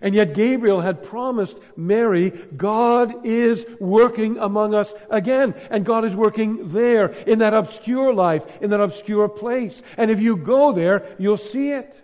And 0.00 0.14
yet 0.14 0.34
Gabriel 0.34 0.80
had 0.80 1.02
promised 1.02 1.56
Mary, 1.76 2.30
God 2.30 3.24
is 3.26 3.64
working 3.78 4.38
among 4.38 4.74
us 4.74 4.92
again. 5.08 5.54
And 5.70 5.84
God 5.84 6.04
is 6.04 6.14
working 6.14 6.70
there, 6.70 7.08
in 7.26 7.38
that 7.38 7.54
obscure 7.54 8.12
life, 8.12 8.44
in 8.60 8.70
that 8.70 8.80
obscure 8.80 9.28
place. 9.28 9.80
And 9.96 10.10
if 10.10 10.20
you 10.20 10.36
go 10.36 10.72
there, 10.72 11.06
you'll 11.18 11.38
see 11.38 11.70
it. 11.70 12.00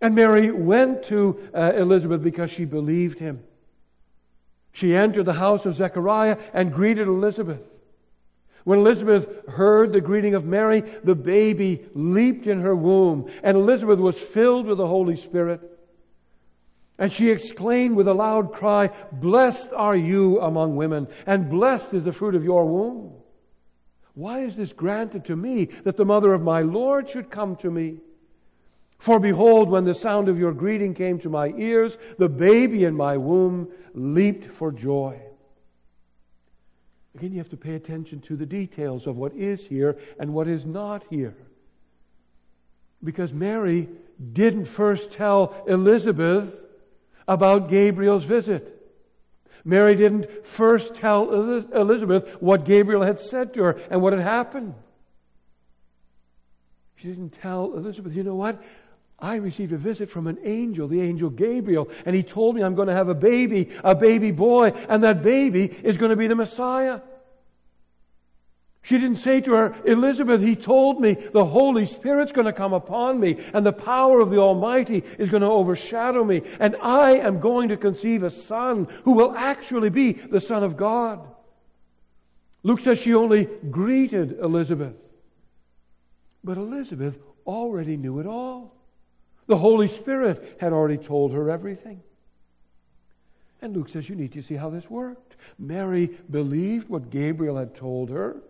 And 0.00 0.14
Mary 0.14 0.50
went 0.50 1.04
to 1.04 1.48
uh, 1.52 1.72
Elizabeth 1.74 2.22
because 2.22 2.50
she 2.50 2.64
believed 2.64 3.18
him. 3.18 3.42
She 4.72 4.94
entered 4.94 5.24
the 5.24 5.32
house 5.32 5.66
of 5.66 5.74
Zechariah 5.74 6.38
and 6.52 6.72
greeted 6.72 7.08
Elizabeth. 7.08 7.62
When 8.64 8.80
Elizabeth 8.80 9.48
heard 9.48 9.92
the 9.92 10.00
greeting 10.00 10.34
of 10.34 10.44
Mary, 10.44 10.82
the 11.02 11.14
baby 11.14 11.86
leaped 11.94 12.46
in 12.46 12.60
her 12.60 12.76
womb, 12.76 13.30
and 13.42 13.56
Elizabeth 13.56 13.98
was 13.98 14.18
filled 14.18 14.66
with 14.66 14.78
the 14.78 14.86
Holy 14.86 15.16
Spirit. 15.16 15.77
And 16.98 17.12
she 17.12 17.30
exclaimed 17.30 17.94
with 17.94 18.08
a 18.08 18.14
loud 18.14 18.52
cry, 18.52 18.90
Blessed 19.12 19.70
are 19.74 19.96
you 19.96 20.40
among 20.40 20.74
women, 20.74 21.06
and 21.26 21.48
blessed 21.48 21.94
is 21.94 22.04
the 22.04 22.12
fruit 22.12 22.34
of 22.34 22.44
your 22.44 22.66
womb. 22.66 23.12
Why 24.14 24.40
is 24.40 24.56
this 24.56 24.72
granted 24.72 25.26
to 25.26 25.36
me 25.36 25.66
that 25.84 25.96
the 25.96 26.04
mother 26.04 26.34
of 26.34 26.42
my 26.42 26.62
Lord 26.62 27.08
should 27.08 27.30
come 27.30 27.54
to 27.56 27.70
me? 27.70 27.98
For 28.98 29.20
behold, 29.20 29.70
when 29.70 29.84
the 29.84 29.94
sound 29.94 30.28
of 30.28 30.40
your 30.40 30.52
greeting 30.52 30.92
came 30.92 31.20
to 31.20 31.30
my 31.30 31.54
ears, 31.56 31.96
the 32.18 32.28
baby 32.28 32.84
in 32.84 32.96
my 32.96 33.16
womb 33.16 33.68
leaped 33.94 34.52
for 34.56 34.72
joy. 34.72 35.20
Again, 37.14 37.30
you 37.30 37.38
have 37.38 37.50
to 37.50 37.56
pay 37.56 37.74
attention 37.74 38.20
to 38.22 38.34
the 38.34 38.46
details 38.46 39.06
of 39.06 39.16
what 39.16 39.34
is 39.34 39.64
here 39.64 39.98
and 40.18 40.34
what 40.34 40.48
is 40.48 40.66
not 40.66 41.04
here. 41.10 41.36
Because 43.04 43.32
Mary 43.32 43.88
didn't 44.32 44.64
first 44.64 45.12
tell 45.12 45.54
Elizabeth 45.68 46.56
about 47.28 47.68
Gabriel's 47.68 48.24
visit. 48.24 48.74
Mary 49.64 49.94
didn't 49.94 50.46
first 50.46 50.94
tell 50.94 51.30
Elizabeth 51.72 52.36
what 52.40 52.64
Gabriel 52.64 53.02
had 53.02 53.20
said 53.20 53.54
to 53.54 53.62
her 53.62 53.80
and 53.90 54.00
what 54.00 54.14
had 54.14 54.22
happened. 54.22 54.74
She 56.96 57.08
didn't 57.08 57.34
tell 57.40 57.74
Elizabeth, 57.74 58.14
you 58.14 58.24
know 58.24 58.34
what? 58.34 58.60
I 59.20 59.36
received 59.36 59.72
a 59.72 59.76
visit 59.76 60.10
from 60.10 60.26
an 60.26 60.38
angel, 60.44 60.88
the 60.88 61.00
angel 61.00 61.28
Gabriel, 61.28 61.90
and 62.06 62.16
he 62.16 62.22
told 62.22 62.56
me 62.56 62.62
I'm 62.62 62.74
going 62.74 62.88
to 62.88 62.94
have 62.94 63.08
a 63.08 63.14
baby, 63.14 63.70
a 63.84 63.94
baby 63.94 64.30
boy, 64.30 64.68
and 64.88 65.04
that 65.04 65.22
baby 65.22 65.64
is 65.64 65.96
going 65.96 66.10
to 66.10 66.16
be 66.16 66.28
the 66.28 66.34
Messiah. 66.34 67.00
She 68.88 68.96
didn't 68.96 69.18
say 69.18 69.42
to 69.42 69.52
her, 69.52 69.76
Elizabeth, 69.84 70.40
he 70.40 70.56
told 70.56 70.98
me 70.98 71.12
the 71.12 71.44
Holy 71.44 71.84
Spirit's 71.84 72.32
going 72.32 72.46
to 72.46 72.54
come 72.54 72.72
upon 72.72 73.20
me 73.20 73.36
and 73.52 73.66
the 73.66 73.70
power 73.70 74.18
of 74.18 74.30
the 74.30 74.38
Almighty 74.38 75.04
is 75.18 75.28
going 75.28 75.42
to 75.42 75.50
overshadow 75.50 76.24
me 76.24 76.40
and 76.58 76.74
I 76.80 77.18
am 77.18 77.38
going 77.38 77.68
to 77.68 77.76
conceive 77.76 78.22
a 78.22 78.30
son 78.30 78.88
who 79.04 79.12
will 79.12 79.36
actually 79.36 79.90
be 79.90 80.12
the 80.12 80.40
Son 80.40 80.64
of 80.64 80.78
God. 80.78 81.20
Luke 82.62 82.80
says 82.80 82.98
she 82.98 83.14
only 83.14 83.44
greeted 83.70 84.38
Elizabeth. 84.40 84.96
But 86.42 86.56
Elizabeth 86.56 87.18
already 87.44 87.98
knew 87.98 88.20
it 88.20 88.26
all. 88.26 88.74
The 89.48 89.58
Holy 89.58 89.88
Spirit 89.88 90.56
had 90.60 90.72
already 90.72 90.96
told 90.96 91.34
her 91.34 91.50
everything. 91.50 92.02
And 93.60 93.76
Luke 93.76 93.90
says 93.90 94.08
you 94.08 94.16
need 94.16 94.32
to 94.32 94.40
see 94.40 94.54
how 94.54 94.70
this 94.70 94.88
worked. 94.88 95.36
Mary 95.58 96.06
believed 96.30 96.88
what 96.88 97.10
Gabriel 97.10 97.58
had 97.58 97.74
told 97.74 98.08
her. 98.08 98.40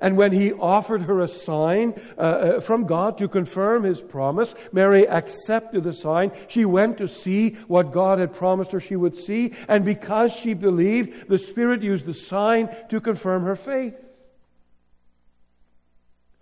And 0.00 0.16
when 0.16 0.32
he 0.32 0.52
offered 0.52 1.02
her 1.02 1.20
a 1.20 1.28
sign 1.28 2.00
uh, 2.16 2.20
uh, 2.20 2.60
from 2.60 2.86
God 2.86 3.18
to 3.18 3.28
confirm 3.28 3.82
his 3.82 4.00
promise, 4.00 4.54
Mary 4.72 5.08
accepted 5.08 5.84
the 5.84 5.92
sign. 5.92 6.32
She 6.48 6.64
went 6.64 6.98
to 6.98 7.08
see 7.08 7.50
what 7.66 7.92
God 7.92 8.18
had 8.18 8.34
promised 8.34 8.72
her 8.72 8.80
she 8.80 8.96
would 8.96 9.16
see. 9.16 9.54
And 9.68 9.84
because 9.84 10.32
she 10.32 10.54
believed, 10.54 11.28
the 11.28 11.38
Spirit 11.38 11.82
used 11.82 12.06
the 12.06 12.14
sign 12.14 12.74
to 12.90 13.00
confirm 13.00 13.44
her 13.44 13.56
faith. 13.56 13.94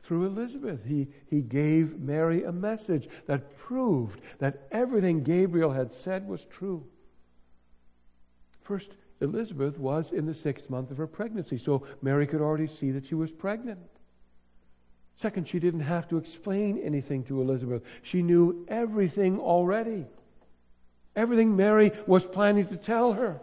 Through 0.03 0.27
Elizabeth, 0.27 0.85
he, 0.85 1.09
he 1.29 1.41
gave 1.41 1.99
Mary 1.99 2.45
a 2.45 2.53
message 2.53 3.09
that 3.27 3.57
proved 3.57 4.21
that 4.39 4.69
everything 4.71 5.25
Gabriel 5.25 5.73
had 5.73 5.93
said 5.93 6.29
was 6.29 6.45
true. 6.45 6.87
First, 8.63 8.91
Elizabeth 9.21 9.79
was 9.79 10.13
in 10.13 10.27
the 10.27 10.35
sixth 10.35 10.69
month 10.69 10.91
of 10.91 10.99
her 10.99 11.07
pregnancy, 11.07 11.59
so 11.59 11.87
Mary 12.03 12.27
could 12.27 12.41
already 12.41 12.67
see 12.67 12.91
that 12.91 13.07
she 13.07 13.15
was 13.15 13.31
pregnant. 13.31 13.81
Second, 15.17 15.49
she 15.49 15.59
didn't 15.59 15.81
have 15.81 16.07
to 16.09 16.19
explain 16.19 16.79
anything 16.79 17.25
to 17.25 17.41
Elizabeth. 17.41 17.83
She 18.03 18.23
knew 18.23 18.67
everything 18.69 19.39
already. 19.39 20.05
Everything 21.15 21.57
Mary 21.57 21.93
was 22.07 22.27
planning 22.27 22.67
to 22.67 22.77
tell 22.77 23.15
her. 23.15 23.41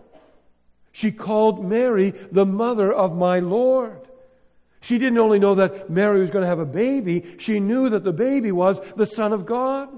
She 0.92 1.12
called 1.12 1.66
Mary 1.66 2.12
the 2.32 2.46
mother 2.46 2.94
of 2.94 3.18
my 3.18 3.40
Lord. 3.40 4.08
She 4.82 5.00
didn't 5.00 5.18
only 5.18 5.40
know 5.40 5.56
that 5.56 5.90
Mary 5.90 6.20
was 6.20 6.30
going 6.30 6.44
to 6.44 6.48
have 6.48 6.60
a 6.60 6.66
baby, 6.66 7.36
she 7.40 7.60
knew 7.60 7.90
that 7.90 8.04
the 8.04 8.14
baby 8.14 8.52
was 8.52 8.80
the 8.96 9.08
Son 9.08 9.34
of 9.34 9.48
God. 9.48 9.90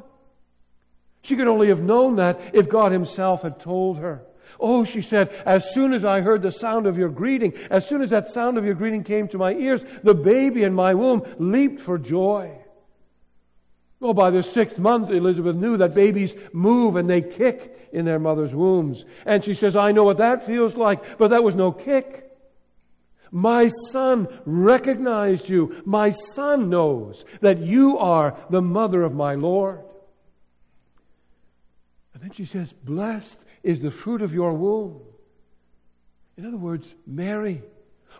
She 1.23 1.35
could 1.35 1.47
only 1.47 1.67
have 1.67 1.81
known 1.81 2.17
that 2.17 2.39
if 2.53 2.69
God 2.69 2.93
Himself 2.93 3.41
had 3.41 3.59
told 3.59 3.97
her. 3.97 4.21
Oh, 4.59 4.83
she 4.85 5.01
said, 5.01 5.29
as 5.45 5.73
soon 5.73 5.93
as 5.93 6.03
I 6.03 6.21
heard 6.21 6.41
the 6.41 6.51
sound 6.51 6.87
of 6.87 6.97
your 6.97 7.09
greeting, 7.09 7.53
as 7.69 7.87
soon 7.87 8.01
as 8.01 8.09
that 8.11 8.29
sound 8.29 8.57
of 8.57 8.65
your 8.65 8.73
greeting 8.73 9.03
came 9.03 9.27
to 9.29 9.37
my 9.37 9.53
ears, 9.53 9.83
the 10.03 10.15
baby 10.15 10.63
in 10.63 10.73
my 10.73 10.93
womb 10.93 11.23
leaped 11.37 11.81
for 11.81 11.97
joy. 11.97 12.51
Oh, 14.01 14.13
by 14.13 14.29
the 14.29 14.43
sixth 14.43 14.77
month, 14.77 15.09
Elizabeth 15.09 15.55
knew 15.55 15.77
that 15.77 15.93
babies 15.93 16.35
move 16.53 16.95
and 16.95 17.09
they 17.09 17.21
kick 17.21 17.89
in 17.91 18.05
their 18.05 18.19
mother's 18.19 18.53
wombs. 18.53 19.05
And 19.25 19.43
she 19.43 19.53
says, 19.53 19.75
I 19.75 19.91
know 19.93 20.03
what 20.03 20.17
that 20.17 20.45
feels 20.45 20.75
like, 20.75 21.17
but 21.17 21.29
that 21.29 21.43
was 21.43 21.55
no 21.55 21.71
kick. 21.71 22.21
My 23.31 23.69
son 23.91 24.27
recognized 24.45 25.49
you. 25.49 25.81
My 25.85 26.11
son 26.11 26.69
knows 26.69 27.25
that 27.41 27.59
you 27.59 27.97
are 27.97 28.37
the 28.49 28.61
mother 28.61 29.01
of 29.01 29.13
my 29.13 29.35
Lord. 29.35 29.81
And 32.13 32.23
then 32.23 32.31
she 32.31 32.45
says, 32.45 32.71
Blessed 32.71 33.37
is 33.65 33.79
the 33.79 33.91
fruit 33.91 34.21
of 34.21 34.33
your 34.33 34.53
womb. 34.53 35.01
In 36.37 36.45
other 36.45 36.55
words, 36.55 36.93
Mary, 37.07 37.63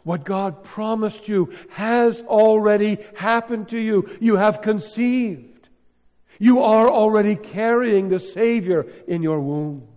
what 0.03 0.25
God 0.25 0.63
promised 0.63 1.27
you 1.27 1.53
has 1.69 2.19
already 2.21 2.97
happened 3.15 3.69
to 3.69 3.77
you. 3.77 4.10
You 4.19 4.38
have 4.38 4.63
conceived. 4.63 5.69
You 6.39 6.63
are 6.63 6.89
already 6.89 7.36
carrying 7.36 8.10
the 8.10 8.19
Savior 8.19 8.88
in 9.08 9.21
your 9.21 9.39
womb. 9.39 9.88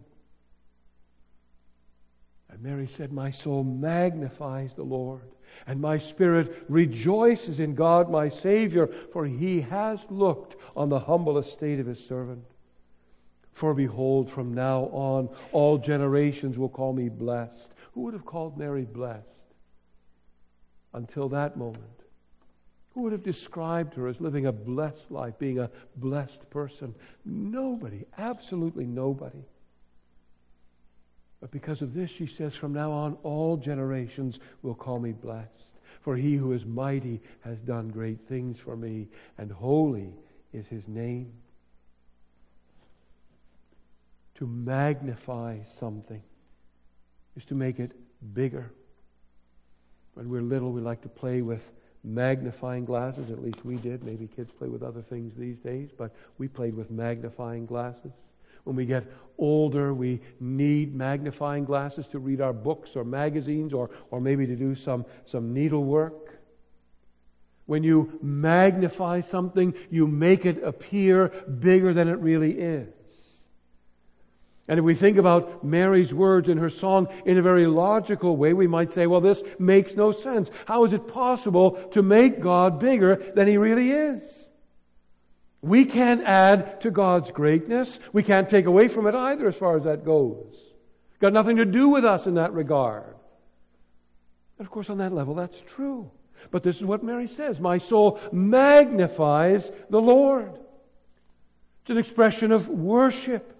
And 2.51 2.63
Mary 2.63 2.87
said, 2.87 3.11
My 3.11 3.31
soul 3.31 3.65
magnifies 3.65 4.75
the 4.75 4.85
Lord, 4.85 5.33
and 5.67 5.81
my 5.81 5.97
spirit 5.97 6.65
rejoices 6.69 7.59
in 7.59 7.75
God 7.75 8.11
my 8.11 8.29
Savior, 8.29 8.87
for 9.13 9.25
he 9.25 9.63
has 9.63 10.05
looked 10.11 10.57
on 10.77 10.91
the 10.91 11.01
humble 11.01 11.39
estate 11.39 11.81
of 11.81 11.87
his 11.87 12.05
servant. 12.05 12.45
For 13.59 13.75
behold, 13.75 14.31
from 14.31 14.55
now 14.55 14.85
on, 14.93 15.29
all 15.51 15.79
generations 15.79 16.57
will 16.57 16.69
call 16.69 16.93
me 16.93 17.09
blessed. 17.09 17.75
Who 17.93 18.03
would 18.03 18.15
have 18.15 18.25
called 18.25 18.57
Mary 18.57 18.85
blessed 18.85 19.27
until 20.95 21.29
that 21.31 21.57
moment? 21.57 21.83
Who 22.95 23.03
would 23.03 23.11
have 23.11 23.25
described 23.25 23.95
her 23.95 24.07
as 24.07 24.21
living 24.21 24.47
a 24.47 24.53
blessed 24.53 25.11
life, 25.11 25.41
being 25.41 25.59
a 25.59 25.73
blessed 25.97 26.49
person? 26.51 26.95
Nobody, 27.25 28.05
absolutely 28.17 28.87
nobody. 28.87 29.43
But 31.41 31.51
because 31.51 31.83
of 31.83 31.95
this, 31.95 32.11
she 32.11 32.29
says, 32.29 32.55
from 32.55 32.73
now 32.73 32.93
on, 32.93 33.19
all 33.25 33.57
generations 33.57 34.39
will 34.63 34.77
call 34.77 35.01
me 35.01 35.11
blessed. 35.11 35.73
For 36.03 36.17
he 36.17 36.37
who 36.37 36.53
is 36.53 36.65
mighty 36.65 37.21
has 37.41 37.59
done 37.59 37.89
great 37.89 38.21
things 38.29 38.61
for 38.61 38.77
me, 38.77 39.09
and 39.37 39.51
holy 39.51 40.15
is 40.53 40.69
his 40.69 40.87
name 40.87 41.33
to 44.39 44.47
magnify 44.47 45.59
something 45.79 46.23
is 47.37 47.45
to 47.47 47.55
make 47.55 47.81
it 47.81 47.93
bigger. 48.35 48.71
When 50.15 50.29
we're 50.29 50.43
little, 50.43 50.73
we 50.73 50.81
like 50.81 51.03
to 51.03 51.09
play 51.09 51.43
with 51.43 51.63
magnifying 52.05 52.85
glasses. 52.85 53.31
At 53.31 53.43
least 53.43 53.65
we 53.65 53.77
did. 53.77 54.05
Maybe 54.05 54.29
kids 54.29 54.51
play 54.57 54.69
with 54.69 54.83
other 54.83 55.03
things 55.03 55.35
these 55.37 55.59
days, 55.59 55.91
but 55.97 56.15
we 56.39 56.47
played 56.47 56.75
with 56.75 56.91
magnifying 56.91 57.67
glasses. 57.67 58.13
When 58.63 58.77
we 58.77 58.87
get 58.87 59.05
older, 59.39 59.93
we 59.93 60.21
need 60.41 60.95
magnifying 60.95 61.65
glasses 61.65 62.07
to 62.09 62.19
read 62.19 62.41
our 62.41 62.53
books 62.53 62.95
or 62.95 63.05
magazines 63.05 63.73
or, 63.73 63.91
or 64.11 64.21
maybe 64.21 64.47
to 64.47 64.57
do 64.57 64.75
some, 64.75 65.05
some 65.27 65.53
needlework. 65.53 66.39
When 67.67 67.83
you 67.83 68.19
magnify 68.23 69.23
something, 69.23 69.75
you 69.91 70.07
make 70.07 70.47
it 70.47 70.63
appear 70.63 71.29
bigger 71.29 71.93
than 71.93 72.09
it 72.09 72.19
really 72.19 72.53
is. 72.53 72.98
And 74.69 74.79
if 74.79 74.85
we 74.85 74.95
think 74.95 75.17
about 75.17 75.65
Mary's 75.65 76.13
words 76.13 76.49
in 76.49 76.59
her 76.59 76.69
song 76.69 77.09
in 77.25 77.39
a 77.39 77.43
very 77.43 77.67
logical 77.67 78.37
way, 78.37 78.53
we 78.53 78.67
might 78.67 78.93
say, 78.93 79.07
well, 79.07 79.23
this 79.23 79.43
makes 79.59 79.97
no 79.97 80.13
sense. 80.13 80.51
How 80.67 80.85
is 80.85 80.93
it 80.93 81.09
possible 81.09 81.73
to 81.93 82.03
make 82.03 82.41
God 82.41 82.79
bigger 82.79 83.17
than 83.35 83.49
He 83.49 83.57
really 83.57 83.91
is? 83.91 84.23
We 85.63 85.87
can't 85.87 86.23
add 86.23 86.83
to 86.83 86.91
God's 86.91 87.31
greatness. 87.31 87.99
We 88.13 88.23
can't 88.23 88.51
take 88.51 88.67
away 88.67 88.89
from 88.89 89.07
it 89.07 89.15
either 89.15 89.49
as 89.49 89.57
far 89.57 89.77
as 89.77 89.85
that 89.85 90.05
goes. 90.05 90.55
Got 91.19 91.33
nothing 91.33 91.57
to 91.57 91.65
do 91.65 91.89
with 91.89 92.05
us 92.05 92.27
in 92.27 92.35
that 92.35 92.53
regard. 92.53 93.17
And 94.59 94.67
of 94.67 94.71
course, 94.71 94.91
on 94.91 94.99
that 94.99 95.13
level, 95.13 95.35
that's 95.35 95.61
true. 95.63 96.11
But 96.51 96.63
this 96.63 96.77
is 96.77 96.85
what 96.85 97.03
Mary 97.03 97.27
says 97.27 97.59
My 97.59 97.79
soul 97.79 98.21
magnifies 98.31 99.71
the 99.89 100.01
Lord. 100.01 100.53
It's 101.83 101.91
an 101.91 101.99
expression 101.99 102.53
of 102.53 102.69
worship. 102.69 103.55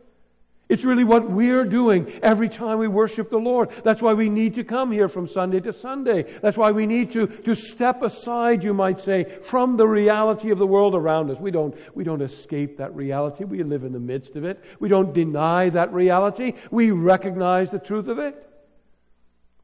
It's 0.69 0.85
really 0.85 1.05
what 1.05 1.31
we're 1.31 1.65
doing 1.65 2.13
every 2.23 2.51
time 2.51 2.79
we 2.79 2.89
worship 2.89 3.31
the 3.31 3.39
Lord. 3.39 3.71
That's 3.85 4.03
why 4.03 4.13
we 4.13 4.29
need 4.29 4.57
to 4.57 4.65
come 4.65 4.93
here 4.93 5.09
from 5.09 5.27
Sunday 5.27 5.61
to 5.61 5.73
Sunday. 5.73 6.25
That's 6.43 6.59
why 6.59 6.73
we 6.73 6.87
need 6.87 7.13
to, 7.13 7.27
to 7.27 7.55
step 7.55 8.03
aside, 8.03 8.63
you 8.63 8.75
might 8.75 9.01
say, 9.01 9.25
from 9.25 9.79
the 9.79 9.89
reality 9.89 10.51
of 10.51 10.59
the 10.59 10.67
world 10.67 10.95
around 10.95 11.31
us. 11.31 11.39
We 11.39 11.51
don't, 11.51 11.75
we 11.95 12.05
don't 12.05 12.21
escape 12.21 12.77
that 12.79 12.95
reality. 12.95 13.45
We 13.45 13.63
live 13.63 13.85
in 13.85 13.93
the 13.93 14.01
midst 14.01 14.37
of 14.37 14.45
it. 14.45 14.63
We 14.79 14.91
don't 14.91 15.15
deny 15.15 15.71
that 15.71 15.91
reality. 15.93 16.53
We 16.71 16.91
recognize 16.91 17.71
the 17.71 17.79
truth 17.79 18.09
of 18.09 18.19
it. 18.19 18.45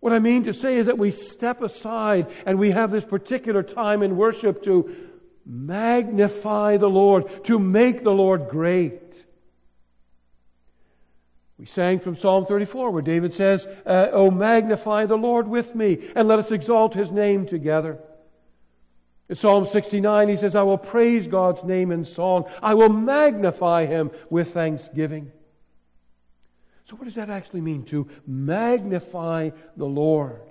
What 0.01 0.15
I 0.15 0.19
mean 0.19 0.45
to 0.45 0.55
say 0.55 0.77
is 0.79 0.87
that 0.87 0.99
we 0.99 1.11
step 1.11 1.61
aside 1.61 2.31
and 2.47 2.59
we 2.59 2.71
have 2.71 2.91
this 2.91 3.05
particular 3.05 3.63
time 3.63 4.03
in 4.03 4.17
worship 4.17 4.63
to 4.65 4.95
magnify 5.45 6.79
the 6.79 6.89
Lord, 6.89 7.45
to 7.45 7.59
make 7.59 8.05
the 8.05 8.13
Lord 8.13 8.49
great. 8.49 9.24
We 11.65 11.69
sang 11.69 11.99
from 11.99 12.15
Psalm 12.15 12.45
34 12.45 12.91
where 12.91 13.01
David 13.01 13.33
says, 13.33 13.67
uh, 13.87 14.09
Oh, 14.13 14.31
magnify 14.31 15.07
the 15.07 15.17
Lord 15.17 15.49
with 15.49 15.75
me 15.75 16.11
and 16.15 16.29
let 16.29 16.39
us 16.39 16.51
exalt 16.51 16.93
his 16.93 17.11
name 17.11 17.47
together. 17.47 17.99
In 19.31 19.37
Psalm 19.37 19.65
69, 19.65 20.29
he 20.29 20.37
says, 20.37 20.55
I 20.55 20.63
will 20.63 20.77
praise 20.77 21.27
God's 21.27 21.65
name 21.65 21.91
in 21.91 22.05
song. 22.05 22.45
I 22.63 22.75
will 22.75 22.91
magnify 22.91 23.87
him 23.87 24.11
with 24.29 24.53
thanksgiving. 24.53 25.33
So, 26.91 26.97
what 26.97 27.07
does 27.07 27.15
that 27.15 27.31
actually 27.31 27.63
mean 27.63 27.85
to 27.85 28.09
magnify 28.27 29.49
the 29.75 29.87
Lord? 29.87 30.43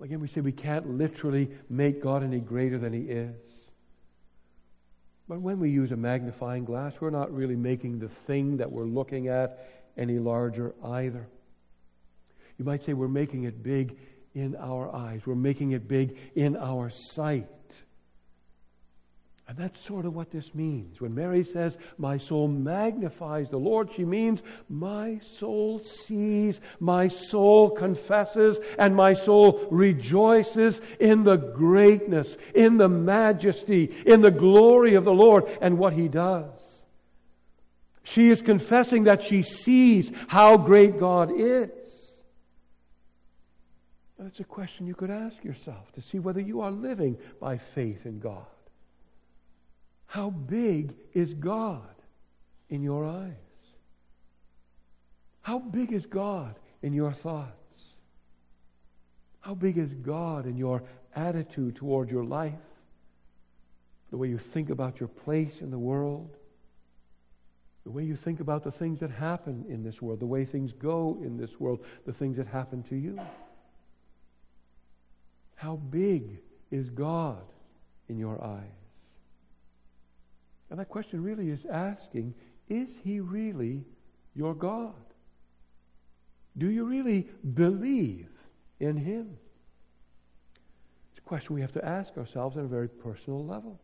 Again, 0.00 0.20
we 0.20 0.28
say 0.28 0.40
we 0.40 0.52
can't 0.52 0.88
literally 0.88 1.50
make 1.68 2.00
God 2.00 2.22
any 2.22 2.38
greater 2.38 2.78
than 2.78 2.92
he 2.92 3.10
is. 3.10 3.63
But 5.28 5.40
when 5.40 5.58
we 5.58 5.70
use 5.70 5.90
a 5.90 5.96
magnifying 5.96 6.64
glass, 6.64 6.92
we're 7.00 7.10
not 7.10 7.32
really 7.32 7.56
making 7.56 7.98
the 7.98 8.08
thing 8.08 8.58
that 8.58 8.70
we're 8.70 8.84
looking 8.84 9.28
at 9.28 9.70
any 9.96 10.18
larger 10.18 10.74
either. 10.84 11.26
You 12.58 12.64
might 12.64 12.82
say 12.82 12.92
we're 12.92 13.08
making 13.08 13.44
it 13.44 13.62
big 13.62 13.96
in 14.34 14.56
our 14.56 14.94
eyes, 14.94 15.22
we're 15.24 15.34
making 15.36 15.72
it 15.72 15.86
big 15.86 16.16
in 16.34 16.56
our 16.56 16.90
sight. 16.90 17.46
And 19.46 19.58
that's 19.58 19.84
sort 19.84 20.06
of 20.06 20.14
what 20.14 20.30
this 20.30 20.54
means. 20.54 21.02
When 21.02 21.14
Mary 21.14 21.44
says, 21.44 21.76
My 21.98 22.16
soul 22.16 22.48
magnifies 22.48 23.50
the 23.50 23.58
Lord, 23.58 23.90
she 23.94 24.04
means, 24.04 24.42
My 24.70 25.20
soul 25.36 25.80
sees, 25.80 26.60
my 26.80 27.08
soul 27.08 27.70
confesses, 27.70 28.58
and 28.78 28.96
my 28.96 29.12
soul 29.12 29.66
rejoices 29.70 30.80
in 30.98 31.24
the 31.24 31.36
greatness, 31.36 32.38
in 32.54 32.78
the 32.78 32.88
majesty, 32.88 33.94
in 34.06 34.22
the 34.22 34.30
glory 34.30 34.94
of 34.94 35.04
the 35.04 35.12
Lord 35.12 35.44
and 35.60 35.76
what 35.76 35.92
He 35.92 36.08
does. 36.08 36.48
She 38.02 38.30
is 38.30 38.40
confessing 38.40 39.04
that 39.04 39.22
she 39.22 39.42
sees 39.42 40.10
how 40.28 40.56
great 40.56 40.98
God 40.98 41.30
is. 41.34 41.70
That's 44.18 44.40
a 44.40 44.44
question 44.44 44.86
you 44.86 44.94
could 44.94 45.10
ask 45.10 45.44
yourself 45.44 45.92
to 45.92 46.00
see 46.02 46.18
whether 46.18 46.40
you 46.40 46.62
are 46.62 46.70
living 46.70 47.18
by 47.40 47.58
faith 47.58 48.06
in 48.06 48.20
God. 48.20 48.46
How 50.14 50.30
big 50.30 50.94
is 51.12 51.34
God 51.34 51.92
in 52.68 52.84
your 52.84 53.04
eyes? 53.04 53.34
How 55.42 55.58
big 55.58 55.92
is 55.92 56.06
God 56.06 56.54
in 56.82 56.92
your 56.92 57.12
thoughts? 57.12 57.82
How 59.40 59.54
big 59.54 59.76
is 59.76 59.92
God 59.92 60.46
in 60.46 60.56
your 60.56 60.84
attitude 61.16 61.74
toward 61.74 62.10
your 62.10 62.24
life? 62.24 62.54
The 64.12 64.16
way 64.16 64.28
you 64.28 64.38
think 64.38 64.70
about 64.70 65.00
your 65.00 65.08
place 65.08 65.60
in 65.60 65.72
the 65.72 65.80
world? 65.80 66.36
The 67.82 67.90
way 67.90 68.04
you 68.04 68.14
think 68.14 68.38
about 68.38 68.62
the 68.62 68.70
things 68.70 69.00
that 69.00 69.10
happen 69.10 69.64
in 69.68 69.82
this 69.82 70.00
world, 70.00 70.20
the 70.20 70.26
way 70.26 70.44
things 70.44 70.70
go 70.70 71.18
in 71.24 71.36
this 71.36 71.58
world, 71.58 71.84
the 72.06 72.12
things 72.12 72.36
that 72.36 72.46
happen 72.46 72.84
to 72.84 72.94
you. 72.94 73.18
How 75.56 75.74
big 75.74 76.38
is 76.70 76.88
God 76.88 77.42
in 78.08 78.16
your 78.16 78.40
eyes? 78.40 78.83
And 80.70 80.78
that 80.78 80.88
question 80.88 81.22
really 81.22 81.50
is 81.50 81.64
asking 81.70 82.34
is 82.68 82.96
He 83.02 83.20
really 83.20 83.84
your 84.34 84.54
God? 84.54 84.94
Do 86.56 86.70
you 86.70 86.84
really 86.84 87.28
believe 87.54 88.28
in 88.80 88.96
Him? 88.96 89.36
It's 91.10 91.18
a 91.18 91.28
question 91.28 91.54
we 91.54 91.60
have 91.60 91.72
to 91.72 91.84
ask 91.84 92.16
ourselves 92.16 92.56
on 92.56 92.64
a 92.64 92.68
very 92.68 92.88
personal 92.88 93.44
level. 93.44 93.80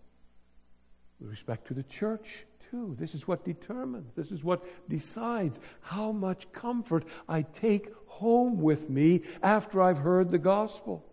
With 1.20 1.30
respect 1.30 1.66
to 1.68 1.74
the 1.74 1.82
church, 1.82 2.46
too. 2.70 2.96
This 2.98 3.14
is 3.14 3.26
what 3.26 3.44
determines, 3.44 4.12
this 4.14 4.30
is 4.30 4.44
what 4.44 4.64
decides 4.88 5.58
how 5.80 6.12
much 6.12 6.50
comfort 6.52 7.04
I 7.28 7.42
take 7.42 7.88
home 8.06 8.60
with 8.60 8.88
me 8.88 9.22
after 9.42 9.82
I've 9.82 9.98
heard 9.98 10.30
the 10.30 10.38
gospel. 10.38 11.04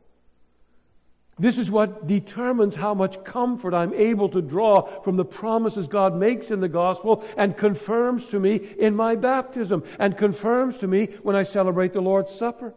This 1.40 1.60
is 1.60 1.70
what 1.70 2.08
determines 2.08 2.76
how 2.76 2.96
much 2.96 3.24
comfort 3.24 3.74
I'm 3.74 3.94
able 3.94 4.28
to 4.30 4.42
draw 4.42 4.82
from 5.04 5.18
the 5.18 5.26
promises 5.26 5.88
God 5.88 6.16
makes 6.16 6.50
in 6.50 6.62
the 6.62 6.68
gospel 6.68 7.24
and 7.38 7.56
confirms 7.56 8.26
to 8.28 8.40
me 8.40 8.56
in 8.56 8.96
my 8.96 9.16
baptism 9.16 9.84
and 10.00 10.18
confirms 10.18 10.78
to 10.80 10.88
me 10.88 11.08
when 11.22 11.36
I 11.36 11.44
celebrate 11.44 11.94
the 11.94 12.02
Lord's 12.02 12.34
Supper. 12.34 12.74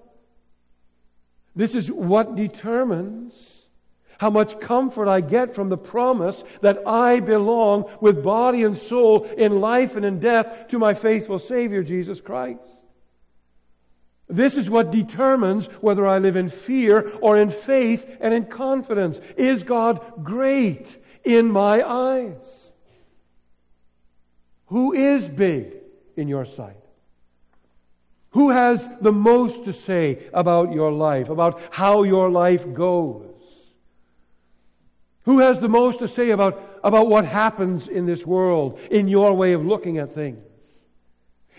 This 1.56 1.74
is 1.74 1.90
what 1.90 2.36
determines 2.36 3.32
how 4.18 4.28
much 4.28 4.60
comfort 4.60 5.08
I 5.08 5.22
get 5.22 5.54
from 5.54 5.70
the 5.70 5.78
promise 5.78 6.44
that 6.60 6.86
I 6.86 7.20
belong 7.20 7.90
with 8.02 8.22
body 8.22 8.62
and 8.64 8.76
soul 8.76 9.24
in 9.24 9.60
life 9.60 9.96
and 9.96 10.04
in 10.04 10.20
death 10.20 10.68
to 10.68 10.78
my 10.78 10.92
faithful 10.92 11.38
Savior, 11.38 11.82
Jesus 11.82 12.20
Christ. 12.20 12.60
This 14.30 14.56
is 14.56 14.70
what 14.70 14.92
determines 14.92 15.66
whether 15.80 16.06
I 16.06 16.18
live 16.18 16.36
in 16.36 16.48
fear 16.48 17.10
or 17.20 17.36
in 17.36 17.50
faith 17.50 18.08
and 18.20 18.32
in 18.32 18.46
confidence. 18.46 19.20
Is 19.36 19.62
God 19.64 20.24
great 20.24 20.96
in 21.24 21.50
my 21.50 21.82
eyes? 21.86 22.72
Who 24.66 24.92
is 24.92 25.28
big 25.28 25.76
in 26.16 26.28
your 26.28 26.44
sight? 26.44 26.76
Who 28.30 28.50
has 28.50 28.88
the 29.00 29.12
most 29.12 29.64
to 29.64 29.72
say 29.72 30.28
about 30.32 30.72
your 30.72 30.92
life, 30.92 31.28
about 31.28 31.60
how 31.70 32.04
your 32.04 32.30
life 32.30 32.72
goes? 32.72 33.26
Who 35.24 35.40
has 35.40 35.58
the 35.58 35.68
most 35.68 35.98
to 35.98 36.08
say 36.08 36.30
about, 36.30 36.80
about 36.84 37.08
what 37.08 37.24
happens 37.24 37.88
in 37.88 38.06
this 38.06 38.24
world, 38.24 38.78
in 38.90 39.08
your 39.08 39.34
way 39.34 39.52
of 39.52 39.66
looking 39.66 39.98
at 39.98 40.12
things? 40.12 40.49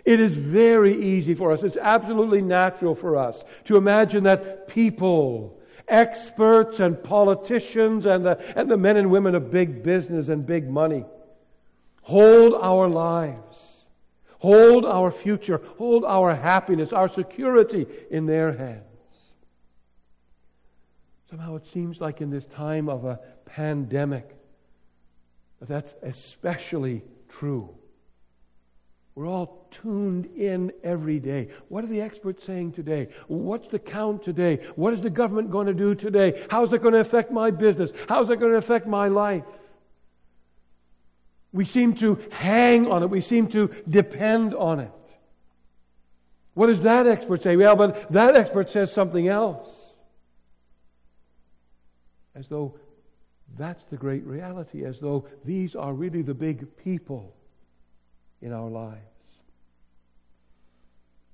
It 0.04 0.20
is 0.20 0.34
very 0.34 1.02
easy 1.02 1.36
for 1.36 1.52
us, 1.52 1.64
it's 1.64 1.78
absolutely 1.78 2.42
natural 2.42 2.96
for 2.96 3.18
us 3.18 3.42
to 3.66 3.78
imagine 3.78 4.24
that 4.24 4.68
people, 4.68 5.60
experts 5.88 6.80
and 6.80 7.02
politicians 7.04 8.06
and 8.06 8.26
the, 8.26 8.42
and 8.58 8.70
the 8.70 8.78
men 8.78 8.98
and 8.98 9.12
women 9.12 9.36
of 9.36 9.52
big 9.52 9.84
business 9.84 10.28
and 10.30 10.46
big 10.46 10.70
money 10.70 11.06
hold 12.02 12.54
our 12.62 12.88
lives, 12.88 13.58
hold 14.40 14.86
our 14.86 15.12
future, 15.12 15.62
hold 15.78 16.04
our 16.04 16.36
happiness, 16.36 16.92
our 16.92 17.08
security 17.08 17.86
in 18.10 18.26
their 18.26 18.52
hands. 18.52 18.84
Somehow 21.30 21.56
it 21.56 21.66
seems 21.68 22.02
like 22.02 22.20
in 22.20 22.30
this 22.30 22.46
time 22.46 22.90
of 22.90 23.06
a 23.06 23.20
pandemic, 23.46 24.36
that's 25.62 25.96
especially 26.02 27.04
true. 27.30 27.70
We're 29.22 29.28
all 29.28 29.68
tuned 29.70 30.36
in 30.36 30.72
every 30.84 31.20
day. 31.20 31.50
What 31.70 31.84
are 31.84 31.88
the 31.88 32.02
experts 32.02 32.44
saying 32.44 32.72
today? 32.72 33.10
What's 33.28 33.68
the 33.68 33.78
count 33.78 34.24
today? 34.24 34.66
What 34.76 34.96
is 34.96 35.02
the 35.02 35.12
government 35.12 35.52
going 35.52 35.68
to 35.68 35.76
do 35.76 35.94
today? 35.94 36.44
How's 36.50 36.74
it 36.74 36.82
going 36.82 36.96
to 36.96 37.02
affect 37.02 37.32
my 37.32 37.52
business? 37.52 37.92
How's 38.10 38.32
it 38.32 38.40
going 38.40 38.54
to 38.54 38.58
affect 38.58 38.88
my 38.88 39.10
life? 39.10 39.44
We 41.54 41.66
seem 41.66 41.94
to 41.98 42.18
hang 42.32 42.92
on 42.92 43.04
it. 43.04 43.12
We 43.12 43.22
seem 43.22 43.46
to 43.50 43.70
depend 43.88 44.56
on 44.56 44.80
it. 44.80 44.92
What 46.56 46.68
does 46.68 46.82
that 46.82 47.06
expert 47.06 47.44
say? 47.44 47.56
Well, 47.56 47.76
but 47.76 48.12
that 48.12 48.36
expert 48.36 48.72
says 48.72 48.92
something 48.92 49.28
else. 49.28 49.70
As 52.34 52.48
though 52.48 52.80
that's 53.56 53.84
the 53.92 53.98
great 53.98 54.26
reality, 54.26 54.84
as 54.84 55.00
though 55.00 55.28
these 55.46 55.76
are 55.76 55.94
really 55.94 56.24
the 56.24 56.34
big 56.34 56.76
people 56.76 57.36
in 58.42 58.52
our 58.52 58.68
lives. 58.68 59.11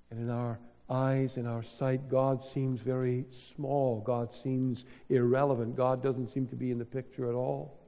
And 0.10 0.20
in 0.20 0.30
our 0.30 0.60
eyes, 0.89 1.38
in 1.38 1.46
our 1.46 1.63
sight, 1.63 2.10
God 2.10 2.43
seems 2.54 2.80
very 2.82 3.26
small. 3.56 4.02
God 4.02 4.30
seems 4.43 4.86
irrelevant. 5.10 5.76
God 5.76 6.02
doesn't 6.02 6.34
seem 6.34 6.48
to 6.48 6.56
be 6.56 6.72
in 6.72 6.78
the 6.78 6.86
picture 6.86 7.30
at 7.30 7.36
all. 7.36 7.80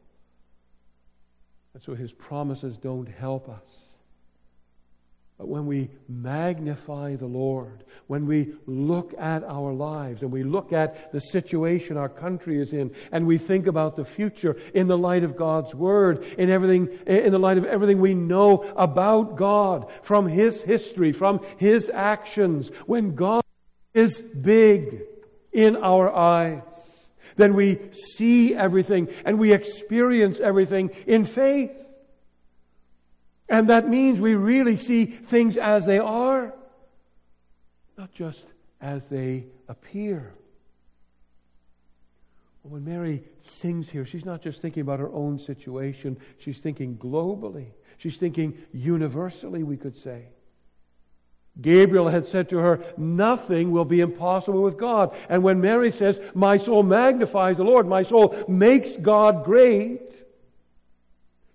And 1.74 1.82
so 1.82 1.96
his 1.96 2.12
promises 2.12 2.78
don't 2.78 3.08
help 3.08 3.48
us. 3.48 3.89
But 5.40 5.48
when 5.48 5.68
we 5.68 5.90
magnify 6.10 7.16
the 7.16 7.26
Lord, 7.26 7.86
when 8.08 8.26
we 8.26 8.56
look 8.66 9.14
at 9.18 9.42
our 9.46 9.72
lives 9.72 10.22
and 10.22 10.34
we 10.34 10.44
look 10.44 10.74
at 10.74 11.14
the 11.14 11.22
situation 11.22 11.96
our 11.96 12.10
country 12.10 12.62
is 12.62 12.74
in, 12.74 12.94
and 13.14 13.26
we 13.26 13.38
think 13.38 13.66
about 13.66 13.96
the 13.96 14.04
future 14.04 14.58
in 14.74 14.90
the 14.90 14.98
light 14.98 15.24
of 15.24 15.38
God's 15.38 15.74
Word, 15.74 16.26
in 16.38 16.50
everything, 16.50 16.90
in 17.08 17.32
the 17.32 17.40
light 17.40 17.58
of 17.58 17.64
everything 17.64 18.02
we 18.02 18.14
know 18.14 18.70
about 18.76 19.38
God, 19.38 19.90
from 20.02 20.28
His 20.28 20.62
history, 20.62 21.14
from 21.14 21.40
His 21.56 21.90
actions, 21.90 22.70
when 22.86 23.16
God 23.16 23.44
is 23.94 24.20
big 24.20 25.04
in 25.54 25.78
our 25.78 26.14
eyes, 26.14 27.08
then 27.38 27.54
we 27.54 27.80
see 28.18 28.54
everything 28.56 29.08
and 29.24 29.40
we 29.40 29.54
experience 29.54 30.42
everything 30.42 30.90
in 31.08 31.24
faith. 31.24 31.72
And 33.50 33.70
that 33.70 33.90
means 33.90 34.20
we 34.20 34.36
really 34.36 34.78
see 34.78 35.06
things 35.06 35.58
as 35.58 35.86
they 35.86 36.00
are, 36.00 36.54
not 37.98 38.12
just 38.14 38.46
as 38.80 39.08
they 39.08 39.46
appear. 39.68 40.34
When 42.62 42.86
Mary 42.86 43.24
sings 43.40 43.90
here, 43.90 44.06
she's 44.06 44.26
not 44.26 44.44
just 44.44 44.62
thinking 44.62 44.82
about 44.82 45.00
her 45.00 45.12
own 45.12 45.40
situation, 45.40 46.18
she's 46.38 46.60
thinking 46.60 46.98
globally. 46.98 47.68
She's 47.98 48.18
thinking 48.18 48.58
universally, 48.72 49.64
we 49.64 49.76
could 49.76 49.98
say. 49.98 50.28
Gabriel 51.60 52.08
had 52.08 52.28
said 52.28 52.50
to 52.50 52.60
her, 52.60 52.82
Nothing 52.96 53.72
will 53.72 53.86
be 53.86 54.00
impossible 54.00 54.62
with 54.62 54.78
God. 54.78 55.16
And 55.28 55.44
when 55.44 55.60
Mary 55.60 55.92
says, 55.92 56.20
My 56.34 56.58
soul 56.58 56.84
magnifies 56.84 57.58
the 57.58 57.64
Lord, 57.64 57.88
my 57.88 58.04
soul 58.04 58.36
makes 58.48 58.96
God 58.96 59.44
great, 59.44 60.14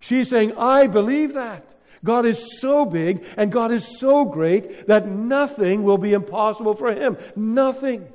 she's 0.01 0.29
saying, 0.29 0.55
I 0.59 0.87
believe 0.89 1.35
that. 1.35 1.74
God 2.05 2.27
is 2.27 2.61
so 2.61 2.85
big 2.85 3.25
and 3.37 3.51
God 3.51 3.73
is 3.73 3.99
so 3.99 4.27
great 4.27 4.87
that 4.87 5.09
nothing 5.09 5.83
will 5.83 5.99
be 5.99 6.13
impossible 6.13 6.75
for 6.75 6.93
him. 6.93 7.17
Nothing. 7.35 8.13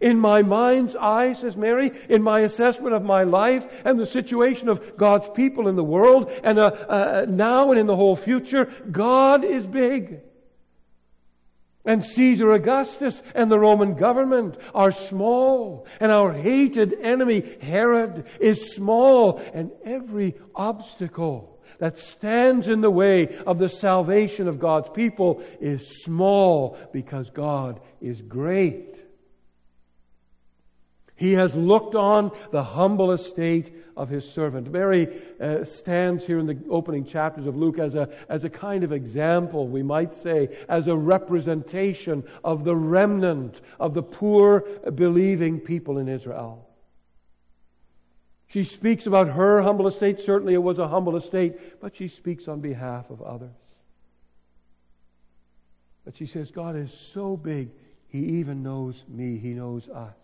In 0.00 0.18
my 0.18 0.42
mind's 0.42 0.96
eye, 0.96 1.34
says 1.34 1.54
Mary, 1.54 1.92
in 2.08 2.22
my 2.22 2.40
assessment 2.40 2.94
of 2.94 3.04
my 3.04 3.24
life 3.24 3.66
and 3.84 4.00
the 4.00 4.06
situation 4.06 4.70
of 4.70 4.96
God's 4.96 5.28
people 5.34 5.68
in 5.68 5.76
the 5.76 5.84
world 5.84 6.32
and 6.42 6.58
uh, 6.58 6.64
uh, 6.88 7.26
now 7.28 7.70
and 7.70 7.78
in 7.78 7.86
the 7.86 7.94
whole 7.94 8.16
future, 8.16 8.64
God 8.90 9.44
is 9.44 9.66
big. 9.66 10.20
And 11.84 12.02
Caesar 12.02 12.52
Augustus 12.52 13.20
and 13.34 13.50
the 13.50 13.58
Roman 13.58 13.94
government 13.94 14.56
are 14.72 14.92
small, 14.92 15.86
and 16.00 16.12
our 16.12 16.32
hated 16.32 16.94
enemy 17.00 17.56
Herod 17.60 18.24
is 18.40 18.72
small, 18.74 19.42
and 19.52 19.72
every 19.84 20.36
obstacle 20.54 21.51
that 21.82 21.98
stands 21.98 22.68
in 22.68 22.80
the 22.80 22.92
way 22.92 23.36
of 23.44 23.58
the 23.58 23.68
salvation 23.68 24.46
of 24.46 24.60
God's 24.60 24.88
people 24.94 25.42
is 25.60 26.00
small 26.04 26.78
because 26.92 27.28
God 27.30 27.80
is 28.00 28.22
great. 28.22 29.04
He 31.16 31.32
has 31.32 31.56
looked 31.56 31.96
on 31.96 32.30
the 32.52 32.62
humble 32.62 33.10
estate 33.10 33.74
of 33.96 34.08
his 34.08 34.30
servant. 34.30 34.70
Mary 34.70 35.08
uh, 35.40 35.64
stands 35.64 36.24
here 36.24 36.38
in 36.38 36.46
the 36.46 36.58
opening 36.70 37.04
chapters 37.04 37.48
of 37.48 37.56
Luke 37.56 37.80
as 37.80 37.96
a, 37.96 38.08
as 38.28 38.44
a 38.44 38.48
kind 38.48 38.84
of 38.84 38.92
example, 38.92 39.66
we 39.66 39.82
might 39.82 40.14
say, 40.14 40.56
as 40.68 40.86
a 40.86 40.96
representation 40.96 42.22
of 42.44 42.62
the 42.62 42.76
remnant 42.76 43.60
of 43.80 43.94
the 43.94 44.04
poor 44.04 44.60
believing 44.94 45.58
people 45.58 45.98
in 45.98 46.06
Israel. 46.06 46.64
She 48.52 48.64
speaks 48.64 49.06
about 49.06 49.28
her 49.28 49.62
humble 49.62 49.86
estate. 49.86 50.20
Certainly 50.20 50.52
it 50.52 50.62
was 50.62 50.78
a 50.78 50.86
humble 50.86 51.16
estate, 51.16 51.80
but 51.80 51.96
she 51.96 52.08
speaks 52.08 52.48
on 52.48 52.60
behalf 52.60 53.08
of 53.08 53.22
others. 53.22 53.48
But 56.04 56.18
she 56.18 56.26
says, 56.26 56.50
God 56.50 56.76
is 56.76 56.92
so 56.92 57.34
big, 57.34 57.70
He 58.08 58.18
even 58.18 58.62
knows 58.62 59.04
me, 59.08 59.38
He 59.38 59.54
knows 59.54 59.88
us. 59.88 60.16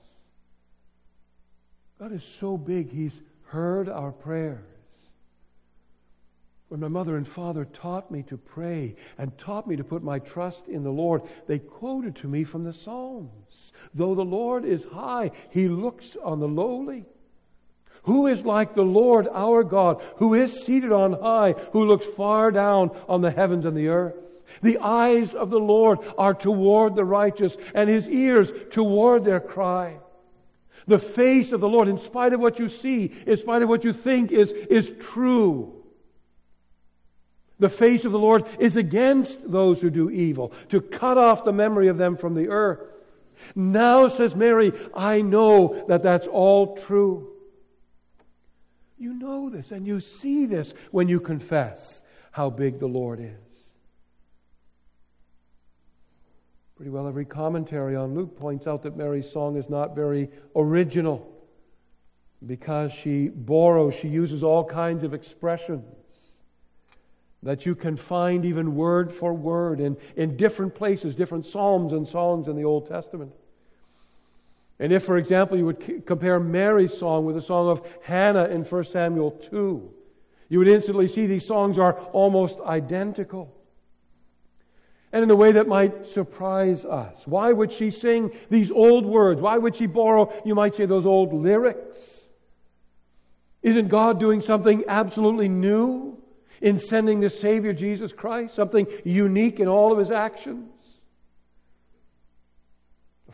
God 1.98 2.12
is 2.12 2.22
so 2.22 2.58
big, 2.58 2.90
He's 2.90 3.18
heard 3.44 3.88
our 3.88 4.12
prayers. 4.12 4.60
When 6.68 6.80
my 6.80 6.88
mother 6.88 7.16
and 7.16 7.26
father 7.26 7.64
taught 7.64 8.10
me 8.10 8.24
to 8.24 8.36
pray 8.36 8.94
and 9.16 9.38
taught 9.38 9.66
me 9.66 9.76
to 9.76 9.84
put 9.84 10.02
my 10.02 10.18
trust 10.18 10.68
in 10.68 10.82
the 10.82 10.90
Lord, 10.90 11.22
they 11.46 11.60
quoted 11.60 12.16
to 12.16 12.28
me 12.28 12.44
from 12.44 12.64
the 12.64 12.74
Psalms. 12.74 13.72
Though 13.94 14.14
the 14.14 14.22
Lord 14.22 14.66
is 14.66 14.84
high, 14.84 15.30
He 15.48 15.66
looks 15.66 16.14
on 16.22 16.40
the 16.40 16.48
lowly. 16.48 17.06
Who 18.04 18.26
is 18.26 18.44
like 18.44 18.74
the 18.74 18.82
Lord 18.82 19.28
our 19.32 19.64
God, 19.64 20.02
who 20.16 20.34
is 20.34 20.64
seated 20.64 20.92
on 20.92 21.12
high, 21.12 21.52
who 21.72 21.84
looks 21.84 22.06
far 22.06 22.50
down 22.50 22.90
on 23.08 23.20
the 23.20 23.30
heavens 23.30 23.64
and 23.64 23.76
the 23.76 23.88
earth? 23.88 24.14
The 24.62 24.78
eyes 24.78 25.34
of 25.34 25.50
the 25.50 25.60
Lord 25.60 25.98
are 26.16 26.34
toward 26.34 26.96
the 26.96 27.04
righteous, 27.04 27.56
and 27.74 27.88
his 27.88 28.08
ears 28.08 28.50
toward 28.70 29.24
their 29.24 29.40
cry. 29.40 29.98
The 30.86 30.98
face 30.98 31.52
of 31.52 31.60
the 31.60 31.68
Lord, 31.68 31.88
in 31.88 31.98
spite 31.98 32.32
of 32.32 32.40
what 32.40 32.58
you 32.58 32.68
see, 32.68 33.12
in 33.26 33.36
spite 33.36 33.62
of 33.62 33.68
what 33.68 33.84
you 33.84 33.92
think 33.92 34.32
is, 34.32 34.50
is 34.50 34.90
true. 34.98 35.74
The 37.58 37.68
face 37.68 38.04
of 38.04 38.12
the 38.12 38.18
Lord 38.18 38.44
is 38.58 38.76
against 38.76 39.50
those 39.50 39.80
who 39.80 39.90
do 39.90 40.10
evil, 40.10 40.52
to 40.70 40.80
cut 40.80 41.18
off 41.18 41.44
the 41.44 41.52
memory 41.52 41.88
of 41.88 41.98
them 41.98 42.16
from 42.16 42.34
the 42.34 42.48
earth. 42.48 42.80
Now, 43.54 44.08
says 44.08 44.34
Mary, 44.34 44.72
I 44.94 45.20
know 45.20 45.84
that 45.88 46.02
that's 46.02 46.26
all 46.26 46.76
true. 46.76 47.32
You 48.98 49.14
know 49.14 49.48
this 49.48 49.70
and 49.70 49.86
you 49.86 50.00
see 50.00 50.46
this 50.46 50.74
when 50.90 51.08
you 51.08 51.20
confess 51.20 52.02
how 52.32 52.50
big 52.50 52.80
the 52.80 52.86
Lord 52.86 53.20
is. 53.20 53.72
Pretty 56.76 56.90
well 56.90 57.08
every 57.08 57.24
commentary 57.24 57.96
on 57.96 58.14
Luke 58.14 58.38
points 58.38 58.66
out 58.66 58.82
that 58.82 58.96
Mary's 58.96 59.30
song 59.30 59.56
is 59.56 59.68
not 59.68 59.96
very 59.96 60.30
original 60.54 61.32
because 62.46 62.92
she 62.92 63.28
borrows, 63.28 63.94
she 63.94 64.08
uses 64.08 64.42
all 64.42 64.64
kinds 64.64 65.02
of 65.02 65.12
expressions 65.12 65.84
that 67.42 67.66
you 67.66 67.74
can 67.74 67.96
find 67.96 68.44
even 68.44 68.74
word 68.74 69.12
for 69.12 69.32
word 69.32 69.80
in, 69.80 69.96
in 70.16 70.36
different 70.36 70.74
places, 70.74 71.14
different 71.14 71.46
psalms 71.46 71.92
and 71.92 72.06
songs 72.06 72.48
in 72.48 72.56
the 72.56 72.64
Old 72.64 72.88
Testament. 72.88 73.32
And 74.80 74.92
if, 74.92 75.04
for 75.04 75.16
example, 75.16 75.56
you 75.56 75.66
would 75.66 76.06
compare 76.06 76.38
Mary's 76.38 76.96
song 76.96 77.24
with 77.24 77.34
the 77.34 77.42
song 77.42 77.68
of 77.68 77.86
Hannah 78.02 78.46
in 78.46 78.64
1 78.64 78.84
Samuel 78.84 79.32
2, 79.32 79.90
you 80.48 80.58
would 80.58 80.68
instantly 80.68 81.08
see 81.08 81.26
these 81.26 81.46
songs 81.46 81.78
are 81.78 81.94
almost 82.12 82.58
identical 82.60 83.54
and 85.12 85.22
in 85.22 85.30
a 85.30 85.36
way 85.36 85.52
that 85.52 85.66
might 85.66 86.06
surprise 86.06 86.84
us. 86.84 87.22
Why 87.24 87.52
would 87.52 87.72
she 87.72 87.90
sing 87.90 88.32
these 88.50 88.70
old 88.70 89.06
words? 89.06 89.40
Why 89.40 89.56
would 89.56 89.76
she 89.76 89.86
borrow, 89.86 90.32
you 90.44 90.54
might 90.54 90.74
say, 90.74 90.86
those 90.86 91.06
old 91.06 91.32
lyrics? 91.32 91.96
Isn't 93.62 93.88
God 93.88 94.20
doing 94.20 94.40
something 94.42 94.84
absolutely 94.86 95.48
new 95.48 96.18
in 96.60 96.78
sending 96.78 97.20
the 97.20 97.30
Savior 97.30 97.72
Jesus 97.72 98.12
Christ? 98.12 98.54
Something 98.54 98.86
unique 99.04 99.60
in 99.60 99.68
all 99.68 99.92
of 99.92 99.98
his 99.98 100.10
actions? 100.10 100.70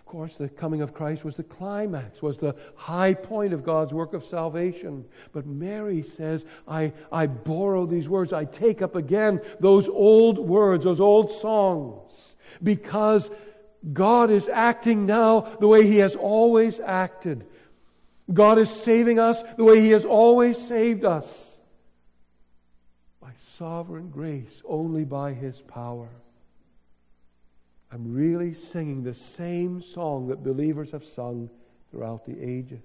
Course, 0.04 0.34
the 0.38 0.48
coming 0.48 0.80
of 0.80 0.94
Christ 0.94 1.24
was 1.24 1.34
the 1.36 1.42
climax, 1.42 2.22
was 2.22 2.38
the 2.38 2.54
high 2.76 3.14
point 3.14 3.52
of 3.52 3.64
God's 3.64 3.92
work 3.92 4.12
of 4.12 4.24
salvation. 4.24 5.04
But 5.32 5.46
Mary 5.46 6.02
says, 6.02 6.44
I, 6.68 6.92
I 7.10 7.26
borrow 7.26 7.86
these 7.86 8.08
words. 8.08 8.32
I 8.32 8.44
take 8.44 8.82
up 8.82 8.96
again 8.96 9.40
those 9.60 9.88
old 9.88 10.38
words, 10.38 10.84
those 10.84 11.00
old 11.00 11.32
songs, 11.40 12.12
because 12.62 13.28
God 13.92 14.30
is 14.30 14.48
acting 14.48 15.06
now 15.06 15.40
the 15.60 15.68
way 15.68 15.86
He 15.86 15.98
has 15.98 16.16
always 16.16 16.80
acted. 16.80 17.46
God 18.32 18.58
is 18.58 18.70
saving 18.70 19.18
us 19.18 19.42
the 19.56 19.64
way 19.64 19.80
He 19.80 19.90
has 19.90 20.04
always 20.04 20.56
saved 20.56 21.04
us. 21.04 21.26
By 23.20 23.32
sovereign 23.58 24.10
grace, 24.10 24.62
only 24.64 25.04
by 25.04 25.32
His 25.34 25.60
power. 25.60 26.08
I'm 27.94 28.12
really 28.12 28.54
singing 28.54 29.04
the 29.04 29.14
same 29.14 29.80
song 29.80 30.26
that 30.26 30.42
believers 30.42 30.90
have 30.90 31.04
sung 31.04 31.48
throughout 31.92 32.26
the 32.26 32.36
ages. 32.42 32.82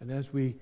And 0.00 0.10
as 0.10 0.32
we 0.32 0.56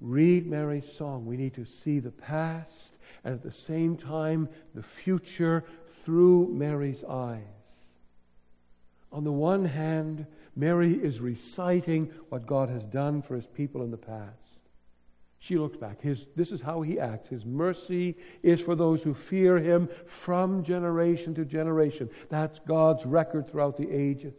read 0.00 0.46
Mary's 0.46 0.86
song, 0.96 1.26
we 1.26 1.36
need 1.36 1.54
to 1.54 1.64
see 1.64 1.98
the 1.98 2.12
past 2.12 2.90
and 3.24 3.34
at 3.34 3.42
the 3.42 3.50
same 3.50 3.96
time 3.96 4.48
the 4.76 4.84
future 4.84 5.64
through 6.04 6.46
Mary's 6.52 7.02
eyes. 7.02 7.40
On 9.10 9.24
the 9.24 9.32
one 9.32 9.64
hand, 9.64 10.26
Mary 10.54 10.92
is 10.94 11.18
reciting 11.18 12.12
what 12.28 12.46
God 12.46 12.68
has 12.68 12.84
done 12.84 13.20
for 13.20 13.34
his 13.34 13.46
people 13.46 13.82
in 13.82 13.90
the 13.90 13.96
past. 13.96 14.41
She 15.42 15.58
looks 15.58 15.76
back. 15.76 16.00
His, 16.00 16.24
this 16.36 16.52
is 16.52 16.60
how 16.60 16.82
he 16.82 17.00
acts. 17.00 17.28
His 17.28 17.44
mercy 17.44 18.16
is 18.44 18.60
for 18.60 18.76
those 18.76 19.02
who 19.02 19.12
fear 19.12 19.58
him 19.58 19.88
from 20.06 20.62
generation 20.62 21.34
to 21.34 21.44
generation. 21.44 22.08
That's 22.28 22.60
God's 22.60 23.04
record 23.04 23.50
throughout 23.50 23.76
the 23.76 23.90
ages. 23.90 24.36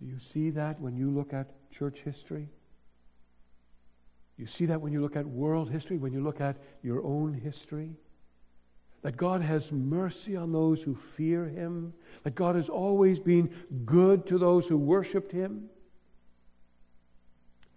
Do 0.00 0.06
you 0.06 0.18
see 0.18 0.48
that 0.50 0.80
when 0.80 0.96
you 0.96 1.10
look 1.10 1.34
at 1.34 1.50
church 1.72 2.00
history? 2.06 2.48
You 4.38 4.46
see 4.46 4.64
that 4.64 4.80
when 4.80 4.94
you 4.94 5.02
look 5.02 5.16
at 5.16 5.26
world 5.26 5.70
history, 5.70 5.98
when 5.98 6.14
you 6.14 6.22
look 6.22 6.40
at 6.40 6.56
your 6.82 7.04
own 7.04 7.34
history? 7.34 7.90
That 9.02 9.18
God 9.18 9.42
has 9.42 9.70
mercy 9.72 10.36
on 10.36 10.52
those 10.52 10.80
who 10.80 10.96
fear 11.18 11.44
him, 11.44 11.92
that 12.22 12.34
God 12.34 12.56
has 12.56 12.70
always 12.70 13.18
been 13.18 13.50
good 13.84 14.26
to 14.28 14.38
those 14.38 14.66
who 14.66 14.78
worshiped 14.78 15.32
him. 15.32 15.68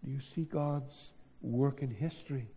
Do 0.08 0.14
you 0.14 0.22
see 0.22 0.44
God's 0.44 1.10
work 1.42 1.82
in 1.82 1.90
history? 1.90 2.48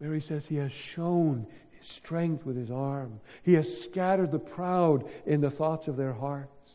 Mary 0.00 0.22
says 0.22 0.46
he 0.46 0.56
has 0.56 0.72
shown 0.72 1.46
his 1.78 1.86
strength 1.86 2.46
with 2.46 2.56
his 2.56 2.70
arm. 2.70 3.20
He 3.42 3.52
has 3.54 3.82
scattered 3.82 4.32
the 4.32 4.38
proud 4.38 5.06
in 5.26 5.42
the 5.42 5.50
thoughts 5.50 5.86
of 5.86 5.98
their 5.98 6.14
hearts. 6.14 6.70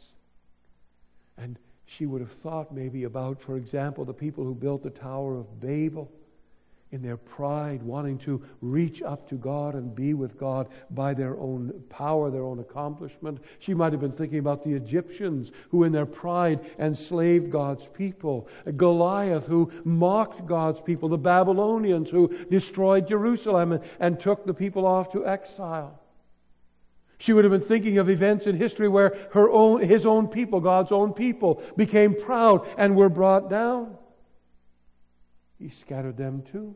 And 1.35 1.57
she 1.87 2.05
would 2.05 2.21
have 2.21 2.31
thought 2.43 2.75
maybe 2.75 3.05
about, 3.05 3.41
for 3.41 3.57
example, 3.57 4.05
the 4.05 4.13
people 4.13 4.43
who 4.43 4.53
built 4.53 4.83
the 4.83 4.91
Tower 4.91 5.35
of 5.35 5.59
Babel 5.59 6.11
in 6.91 7.01
their 7.01 7.17
pride, 7.17 7.81
wanting 7.81 8.17
to 8.19 8.41
reach 8.61 9.01
up 9.01 9.27
to 9.27 9.35
God 9.35 9.73
and 9.73 9.95
be 9.95 10.13
with 10.13 10.37
God 10.39 10.69
by 10.91 11.13
their 11.13 11.37
own 11.37 11.83
power, 11.89 12.29
their 12.29 12.43
own 12.43 12.59
accomplishment. 12.59 13.39
She 13.59 13.73
might 13.73 13.91
have 13.91 14.01
been 14.01 14.11
thinking 14.11 14.39
about 14.39 14.63
the 14.63 14.73
Egyptians 14.73 15.51
who, 15.71 15.83
in 15.83 15.91
their 15.91 16.05
pride, 16.05 16.59
enslaved 16.79 17.51
God's 17.51 17.85
people. 17.93 18.47
Goliath 18.77 19.45
who 19.47 19.71
mocked 19.83 20.45
God's 20.45 20.79
people. 20.79 21.09
The 21.09 21.17
Babylonians 21.17 22.09
who 22.09 22.29
destroyed 22.49 23.07
Jerusalem 23.07 23.73
and, 23.73 23.83
and 23.99 24.19
took 24.19 24.45
the 24.45 24.53
people 24.53 24.85
off 24.85 25.11
to 25.11 25.25
exile. 25.25 25.99
She 27.17 27.33
would 27.33 27.45
have 27.45 27.51
been 27.51 27.61
thinking 27.61 27.97
of 27.97 28.09
events 28.09 28.45
in 28.45 28.57
history 28.57 28.87
where 28.87 29.17
her 29.33 29.49
own, 29.49 29.81
his 29.81 30.05
own 30.05 30.27
people, 30.27 30.59
God's 30.59 30.91
own 30.91 31.13
people, 31.13 31.61
became 31.75 32.13
proud 32.13 32.67
and 32.77 32.95
were 32.95 33.09
brought 33.09 33.49
down. 33.49 33.97
He 35.65 35.71
scattered 35.71 36.15
them 36.15 36.43
too. 36.51 36.75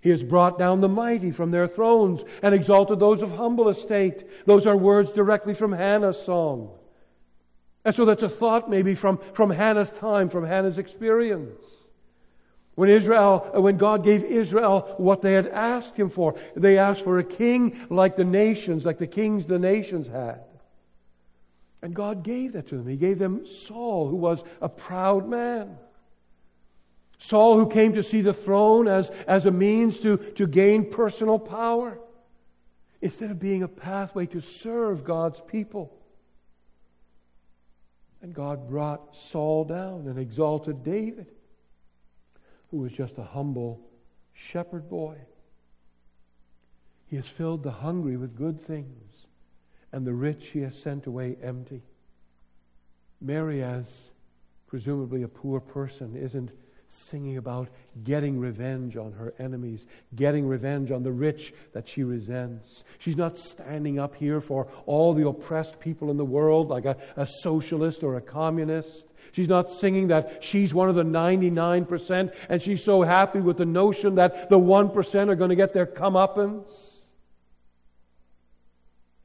He 0.00 0.08
has 0.08 0.22
brought 0.22 0.58
down 0.58 0.80
the 0.80 0.88
mighty 0.88 1.30
from 1.30 1.50
their 1.50 1.68
thrones 1.68 2.24
and 2.42 2.54
exalted 2.54 2.98
those 2.98 3.20
of 3.20 3.32
humble 3.32 3.68
estate. 3.68 4.24
Those 4.46 4.66
are 4.66 4.74
words 4.74 5.10
directly 5.10 5.52
from 5.52 5.70
Hannah's 5.70 6.18
song. 6.22 6.70
And 7.84 7.94
so 7.94 8.06
that's 8.06 8.22
a 8.22 8.30
thought 8.30 8.70
maybe 8.70 8.94
from, 8.94 9.18
from 9.34 9.50
Hannah's 9.50 9.90
time, 9.90 10.30
from 10.30 10.46
Hannah's 10.46 10.78
experience. 10.78 11.62
When 12.76 12.88
Israel, 12.88 13.50
uh, 13.54 13.60
when 13.60 13.76
God 13.76 14.04
gave 14.04 14.24
Israel 14.24 14.94
what 14.96 15.20
they 15.20 15.34
had 15.34 15.48
asked 15.48 15.96
him 15.96 16.08
for, 16.08 16.36
they 16.56 16.78
asked 16.78 17.02
for 17.02 17.18
a 17.18 17.24
king 17.24 17.84
like 17.90 18.16
the 18.16 18.24
nations, 18.24 18.86
like 18.86 18.96
the 18.96 19.06
kings 19.06 19.44
the 19.44 19.58
nations 19.58 20.06
had. 20.06 20.40
And 21.82 21.92
God 21.92 22.22
gave 22.22 22.54
that 22.54 22.68
to 22.68 22.78
them. 22.78 22.88
He 22.88 22.96
gave 22.96 23.18
them 23.18 23.46
Saul, 23.46 24.08
who 24.08 24.16
was 24.16 24.42
a 24.62 24.68
proud 24.70 25.28
man. 25.28 25.76
Saul, 27.20 27.58
who 27.58 27.68
came 27.68 27.92
to 27.92 28.02
see 28.02 28.22
the 28.22 28.32
throne 28.32 28.88
as, 28.88 29.10
as 29.28 29.44
a 29.44 29.50
means 29.50 29.98
to, 30.00 30.16
to 30.16 30.46
gain 30.46 30.90
personal 30.90 31.38
power, 31.38 32.00
instead 33.02 33.30
of 33.30 33.38
being 33.38 33.62
a 33.62 33.68
pathway 33.68 34.26
to 34.26 34.40
serve 34.40 35.04
God's 35.04 35.40
people. 35.46 35.96
And 38.22 38.34
God 38.34 38.68
brought 38.68 39.16
Saul 39.16 39.64
down 39.64 40.06
and 40.06 40.18
exalted 40.18 40.82
David, 40.82 41.26
who 42.70 42.78
was 42.78 42.92
just 42.92 43.18
a 43.18 43.22
humble 43.22 43.80
shepherd 44.32 44.88
boy. 44.88 45.16
He 47.06 47.16
has 47.16 47.28
filled 47.28 47.62
the 47.62 47.70
hungry 47.70 48.16
with 48.16 48.36
good 48.36 48.60
things, 48.60 49.26
and 49.92 50.06
the 50.06 50.14
rich 50.14 50.48
he 50.48 50.60
has 50.60 50.74
sent 50.74 51.06
away 51.06 51.36
empty. 51.42 51.82
Mary, 53.20 53.62
as 53.62 54.10
presumably 54.66 55.22
a 55.22 55.28
poor 55.28 55.60
person, 55.60 56.16
isn't 56.16 56.50
singing 56.90 57.36
about 57.36 57.68
getting 58.02 58.38
revenge 58.38 58.96
on 58.96 59.12
her 59.12 59.32
enemies, 59.38 59.86
getting 60.14 60.46
revenge 60.46 60.90
on 60.90 61.02
the 61.02 61.12
rich 61.12 61.54
that 61.72 61.88
she 61.88 62.02
resents. 62.02 62.82
She's 62.98 63.16
not 63.16 63.38
standing 63.38 63.98
up 63.98 64.16
here 64.16 64.40
for 64.40 64.66
all 64.86 65.14
the 65.14 65.26
oppressed 65.26 65.78
people 65.78 66.10
in 66.10 66.16
the 66.16 66.24
world 66.24 66.68
like 66.68 66.84
a, 66.84 66.96
a 67.16 67.26
socialist 67.26 68.02
or 68.02 68.16
a 68.16 68.20
communist. 68.20 69.04
She's 69.32 69.48
not 69.48 69.70
singing 69.70 70.08
that 70.08 70.42
she's 70.42 70.74
one 70.74 70.88
of 70.88 70.96
the 70.96 71.04
99% 71.04 72.34
and 72.48 72.60
she's 72.60 72.82
so 72.82 73.02
happy 73.02 73.40
with 73.40 73.58
the 73.58 73.66
notion 73.66 74.16
that 74.16 74.50
the 74.50 74.58
1% 74.58 75.28
are 75.28 75.36
going 75.36 75.50
to 75.50 75.56
get 75.56 75.72
their 75.72 75.86
comeuppance. 75.86 76.89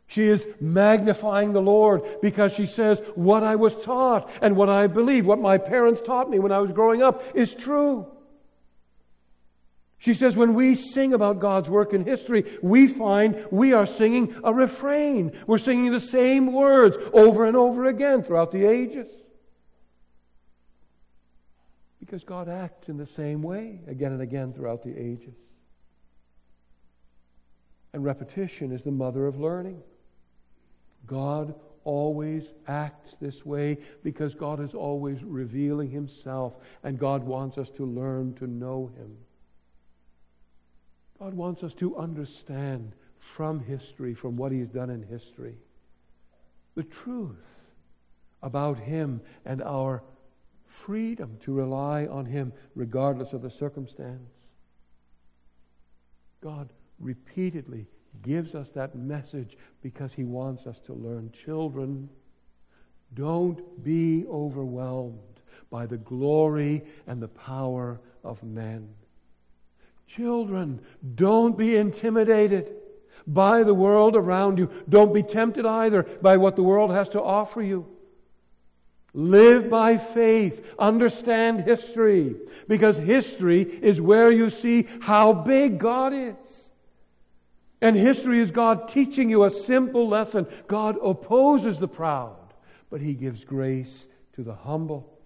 She 0.07 0.27
is 0.27 0.45
magnifying 0.59 1.53
the 1.53 1.61
Lord 1.61 2.03
because 2.21 2.53
she 2.53 2.67
says, 2.67 3.01
What 3.15 3.43
I 3.43 3.55
was 3.55 3.75
taught 3.75 4.29
and 4.41 4.55
what 4.55 4.69
I 4.69 4.87
believe, 4.87 5.25
what 5.25 5.39
my 5.39 5.57
parents 5.57 6.01
taught 6.05 6.29
me 6.29 6.39
when 6.39 6.51
I 6.51 6.59
was 6.59 6.71
growing 6.71 7.01
up, 7.01 7.23
is 7.35 7.53
true. 7.53 8.07
She 9.97 10.13
says, 10.13 10.35
when 10.35 10.53
we 10.53 10.75
sing 10.75 11.13
about 11.13 11.39
God's 11.39 11.67
work 11.67 11.91
in 11.93 12.05
history, 12.05 12.45
we 12.61 12.87
find 12.87 13.43
we 13.49 13.73
are 13.73 13.87
singing 13.87 14.35
a 14.43 14.53
refrain. 14.53 15.31
We're 15.47 15.57
singing 15.57 15.91
the 15.91 15.99
same 15.99 16.53
words 16.53 16.95
over 17.11 17.45
and 17.45 17.57
over 17.57 17.85
again 17.85 18.21
throughout 18.21 18.51
the 18.51 18.65
ages. 18.65 19.07
Because 21.99 22.23
God 22.23 22.47
acts 22.47 22.87
in 22.87 22.97
the 22.97 23.07
same 23.07 23.41
way 23.41 23.79
again 23.87 24.11
and 24.11 24.21
again 24.21 24.53
throughout 24.53 24.83
the 24.83 24.95
ages. 24.95 25.33
And 27.91 28.03
repetition 28.03 28.71
is 28.71 28.83
the 28.83 28.91
mother 28.91 29.25
of 29.25 29.39
learning. 29.39 29.81
God 31.07 31.55
always 31.83 32.51
acts 32.67 33.15
this 33.21 33.45
way 33.45 33.77
because 34.03 34.33
God 34.33 34.59
is 34.59 34.73
always 34.73 35.23
revealing 35.23 35.89
Himself 35.89 36.53
and 36.83 36.99
God 36.99 37.23
wants 37.23 37.57
us 37.57 37.69
to 37.77 37.85
learn 37.85 38.33
to 38.35 38.47
know 38.47 38.91
Him. 38.97 39.15
God 41.19 41.33
wants 41.33 41.63
us 41.63 41.73
to 41.75 41.95
understand 41.95 42.91
from 43.35 43.59
history, 43.59 44.13
from 44.13 44.35
what 44.35 44.51
He's 44.51 44.67
done 44.67 44.89
in 44.89 45.03
history, 45.03 45.57
the 46.75 46.83
truth 46.83 47.35
about 48.41 48.77
Him 48.77 49.21
and 49.45 49.61
our 49.61 50.03
freedom 50.85 51.37
to 51.43 51.53
rely 51.53 52.05
on 52.05 52.25
Him 52.25 52.51
regardless 52.75 53.33
of 53.33 53.41
the 53.41 53.49
circumstance. 53.49 54.29
God 56.41 56.69
repeatedly 56.99 57.87
gives 58.21 58.55
us 58.55 58.69
that 58.71 58.95
message 58.95 59.57
because 59.81 60.11
he 60.13 60.23
wants 60.23 60.65
us 60.67 60.79
to 60.85 60.93
learn. 60.93 61.31
Children, 61.45 62.09
don't 63.13 63.83
be 63.83 64.25
overwhelmed 64.27 65.19
by 65.69 65.85
the 65.85 65.97
glory 65.97 66.83
and 67.07 67.21
the 67.21 67.27
power 67.27 67.99
of 68.23 68.43
men. 68.43 68.89
Children, 70.07 70.79
don't 71.15 71.57
be 71.57 71.75
intimidated 71.75 72.75
by 73.27 73.63
the 73.63 73.73
world 73.73 74.15
around 74.15 74.57
you. 74.57 74.69
Don't 74.87 75.13
be 75.13 75.23
tempted 75.23 75.65
either 75.65 76.03
by 76.03 76.37
what 76.37 76.55
the 76.55 76.63
world 76.63 76.91
has 76.91 77.09
to 77.09 77.21
offer 77.21 77.61
you. 77.61 77.87
Live 79.13 79.69
by 79.69 79.97
faith. 79.97 80.65
Understand 80.77 81.61
history. 81.61 82.35
Because 82.67 82.97
history 82.97 83.61
is 83.61 84.01
where 84.01 84.29
you 84.29 84.49
see 84.49 84.87
how 85.01 85.33
big 85.33 85.79
God 85.79 86.13
is. 86.13 86.64
And 87.85 87.95
history 87.95 88.39
is 88.39 88.49
God 88.49 88.89
teaching 88.89 89.29
you 89.29 89.43
a 89.43 89.51
simple 89.51 90.07
lesson. 90.07 90.47
God 90.67 90.97
opposes 91.03 91.77
the 91.77 91.87
proud, 91.87 92.51
but 92.89 92.99
He 92.99 93.13
gives 93.13 93.45
grace 93.45 94.07
to 94.33 94.41
the 94.41 94.55
humble. 94.55 95.19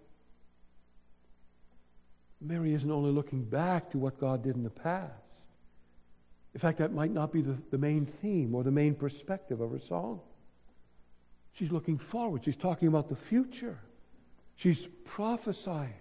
Mary 2.41 2.74
isn't 2.74 2.91
only 2.91 3.12
looking 3.12 3.45
back 3.45 3.89
to 3.91 3.98
what 3.98 4.19
God 4.19 4.43
did 4.43 4.58
in 4.58 4.63
the 4.63 4.69
past. 4.69 5.13
In 6.54 6.60
fact, 6.60 6.80
that 6.80 6.91
might 6.91 7.12
not 7.12 7.32
be 7.32 7.41
the, 7.41 7.56
the 7.72 7.78
main 7.78 8.06
theme 8.06 8.54
or 8.54 8.65
the 8.65 8.72
main 8.72 8.93
perspective 8.93 9.62
of 9.62 9.72
her 9.72 9.80
song. 9.80 10.19
She's 11.54 11.72
looking 11.72 11.98
forward. 11.98 12.43
She's 12.43 12.58
talking 12.58 12.89
about 12.89 13.08
the 13.08 13.15
future. 13.15 13.80
She's 14.58 14.86
prophesying. 15.06 15.93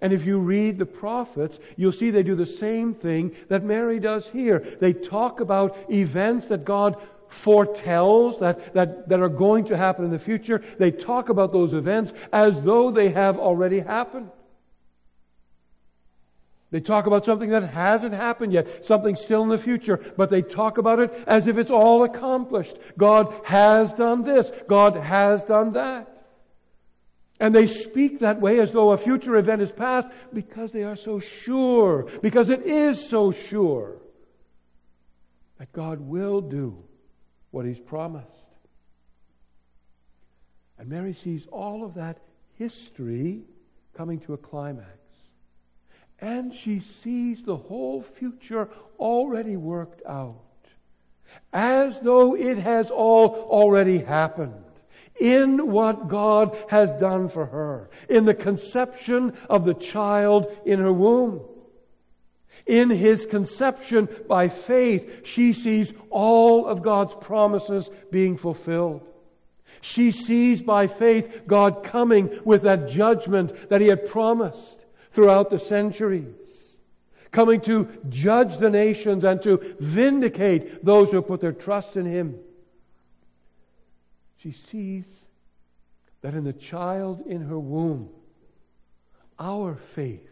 And 0.00 0.12
if 0.12 0.24
you 0.26 0.38
read 0.38 0.78
the 0.78 0.86
prophets, 0.86 1.58
you'll 1.76 1.92
see 1.92 2.10
they 2.10 2.24
do 2.24 2.34
the 2.34 2.44
same 2.46 2.92
thing 2.92 3.36
that 3.48 3.62
Mary 3.62 4.00
does 4.00 4.26
here. 4.26 4.58
They 4.80 4.92
talk 4.92 5.40
about 5.40 5.76
events 5.90 6.46
that 6.46 6.64
God 6.64 6.96
foretells 7.28 8.38
that, 8.40 8.74
that, 8.74 9.08
that 9.08 9.20
are 9.20 9.28
going 9.28 9.64
to 9.66 9.76
happen 9.76 10.04
in 10.04 10.10
the 10.10 10.18
future. 10.18 10.62
They 10.78 10.90
talk 10.90 11.28
about 11.28 11.52
those 11.52 11.72
events 11.72 12.12
as 12.32 12.60
though 12.60 12.90
they 12.90 13.10
have 13.10 13.38
already 13.38 13.80
happened. 13.80 14.30
They 16.72 16.80
talk 16.80 17.06
about 17.06 17.24
something 17.24 17.50
that 17.50 17.68
hasn't 17.68 18.14
happened 18.14 18.54
yet, 18.54 18.86
something 18.86 19.14
still 19.14 19.42
in 19.42 19.50
the 19.50 19.58
future, 19.58 20.00
but 20.16 20.30
they 20.30 20.40
talk 20.40 20.78
about 20.78 21.00
it 21.00 21.12
as 21.26 21.46
if 21.46 21.58
it's 21.58 21.70
all 21.70 22.02
accomplished. 22.02 22.76
God 22.96 23.32
has 23.44 23.92
done 23.92 24.24
this. 24.24 24.50
God 24.68 24.96
has 24.96 25.44
done 25.44 25.74
that. 25.74 26.11
And 27.42 27.52
they 27.52 27.66
speak 27.66 28.20
that 28.20 28.40
way 28.40 28.60
as 28.60 28.70
though 28.70 28.92
a 28.92 28.96
future 28.96 29.34
event 29.34 29.62
is 29.62 29.72
past 29.72 30.06
because 30.32 30.70
they 30.70 30.84
are 30.84 30.94
so 30.94 31.18
sure, 31.18 32.08
because 32.22 32.50
it 32.50 32.62
is 32.62 33.04
so 33.04 33.32
sure 33.32 33.96
that 35.58 35.72
God 35.72 35.98
will 35.98 36.40
do 36.40 36.84
what 37.50 37.66
He's 37.66 37.80
promised. 37.80 38.28
And 40.78 40.88
Mary 40.88 41.14
sees 41.14 41.48
all 41.50 41.84
of 41.84 41.94
that 41.94 42.18
history 42.58 43.42
coming 43.92 44.20
to 44.20 44.34
a 44.34 44.38
climax. 44.38 45.00
And 46.20 46.54
she 46.54 46.78
sees 46.78 47.42
the 47.42 47.56
whole 47.56 48.02
future 48.02 48.68
already 49.00 49.56
worked 49.56 50.06
out, 50.06 50.44
as 51.52 51.98
though 51.98 52.36
it 52.36 52.58
has 52.58 52.92
all 52.92 53.48
already 53.50 53.98
happened 53.98 54.62
in 55.20 55.70
what 55.70 56.08
God 56.08 56.56
has 56.68 56.90
done 56.92 57.28
for 57.28 57.46
her, 57.46 57.90
in 58.08 58.24
the 58.24 58.34
conception 58.34 59.36
of 59.48 59.64
the 59.64 59.74
child 59.74 60.46
in 60.64 60.80
her 60.80 60.92
womb. 60.92 61.42
In 62.66 62.90
his 62.90 63.26
conception 63.26 64.08
by 64.28 64.48
faith, 64.48 65.26
she 65.26 65.52
sees 65.52 65.92
all 66.10 66.66
of 66.66 66.82
God's 66.82 67.14
promises 67.20 67.90
being 68.10 68.36
fulfilled. 68.36 69.02
She 69.80 70.12
sees 70.12 70.62
by 70.62 70.86
faith 70.86 71.42
God 71.46 71.82
coming 71.82 72.38
with 72.44 72.62
that 72.62 72.88
judgment 72.88 73.68
that 73.68 73.80
he 73.80 73.88
had 73.88 74.08
promised 74.08 74.86
throughout 75.12 75.50
the 75.50 75.58
centuries. 75.58 76.36
coming 77.32 77.60
to 77.62 77.88
judge 78.08 78.58
the 78.58 78.70
nations 78.70 79.24
and 79.24 79.42
to 79.42 79.74
vindicate 79.80 80.84
those 80.84 81.10
who 81.10 81.20
put 81.22 81.40
their 81.40 81.52
trust 81.52 81.96
in 81.96 82.06
him. 82.06 82.38
She 84.42 84.52
sees 84.52 85.04
that 86.22 86.34
in 86.34 86.44
the 86.44 86.52
child 86.52 87.24
in 87.26 87.42
her 87.42 87.58
womb, 87.58 88.08
our 89.38 89.76
faith 89.94 90.28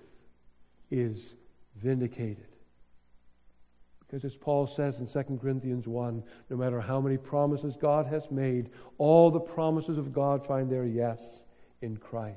is 0.90 1.34
vindicated. 1.76 2.46
Because 4.00 4.24
as 4.24 4.34
Paul 4.34 4.66
says 4.66 4.98
in 4.98 5.06
2 5.06 5.38
Corinthians 5.40 5.86
1, 5.86 6.22
no 6.50 6.56
matter 6.56 6.80
how 6.80 7.00
many 7.00 7.16
promises 7.16 7.76
God 7.80 8.06
has 8.06 8.28
made, 8.30 8.70
all 8.98 9.30
the 9.30 9.38
promises 9.38 9.98
of 9.98 10.12
God 10.12 10.44
find 10.44 10.68
their 10.68 10.84
yes 10.84 11.20
in 11.80 11.96
Christ. 11.96 12.36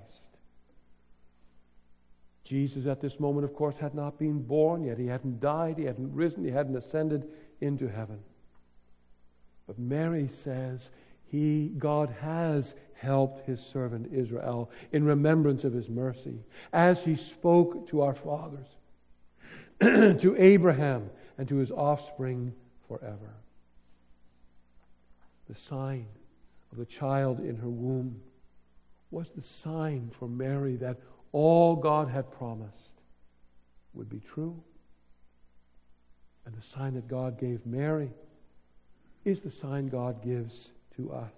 Jesus 2.43 2.85
at 2.85 3.01
this 3.01 3.19
moment, 3.19 3.45
of 3.45 3.55
course, 3.55 3.75
had 3.79 3.95
not 3.95 4.19
been 4.19 4.43
born 4.43 4.83
yet. 4.83 4.99
He 4.99 5.07
hadn't 5.07 5.39
died, 5.39 5.79
he 5.79 5.85
hadn't 5.85 6.13
risen, 6.13 6.43
he 6.43 6.51
hadn't 6.51 6.75
ascended 6.75 7.27
into 7.61 7.87
heaven. 7.87 8.19
But 9.65 9.79
Mary 9.79 10.27
says, 10.27 10.89
he, 11.33 11.71
God 11.79 12.15
has 12.21 12.75
helped 12.93 13.47
his 13.47 13.59
servant 13.59 14.13
Israel 14.13 14.69
in 14.91 15.03
remembrance 15.03 15.63
of 15.63 15.73
his 15.73 15.89
mercy, 15.89 16.43
as 16.71 16.99
he 16.99 17.15
spoke 17.15 17.89
to 17.89 18.03
our 18.03 18.13
fathers, 18.13 18.67
to 19.81 20.35
Abraham, 20.37 21.09
and 21.39 21.47
to 21.49 21.55
his 21.55 21.71
offspring 21.71 22.53
forever. 22.87 23.33
The 25.49 25.55
sign 25.55 26.05
of 26.71 26.77
the 26.77 26.85
child 26.85 27.39
in 27.39 27.55
her 27.55 27.69
womb 27.69 28.21
was 29.09 29.31
the 29.31 29.41
sign 29.41 30.11
for 30.19 30.27
Mary 30.27 30.75
that 30.75 30.99
all 31.31 31.75
God 31.75 32.09
had 32.09 32.31
promised 32.31 32.91
would 33.95 34.07
be 34.07 34.19
true. 34.19 34.61
And 36.45 36.53
the 36.53 36.61
sign 36.61 36.93
that 36.93 37.07
God 37.07 37.39
gave 37.39 37.65
Mary 37.65 38.11
is 39.25 39.41
the 39.41 39.49
sign 39.49 39.87
God 39.87 40.23
gives 40.23 40.69
to 40.97 41.11
us. 41.11 41.31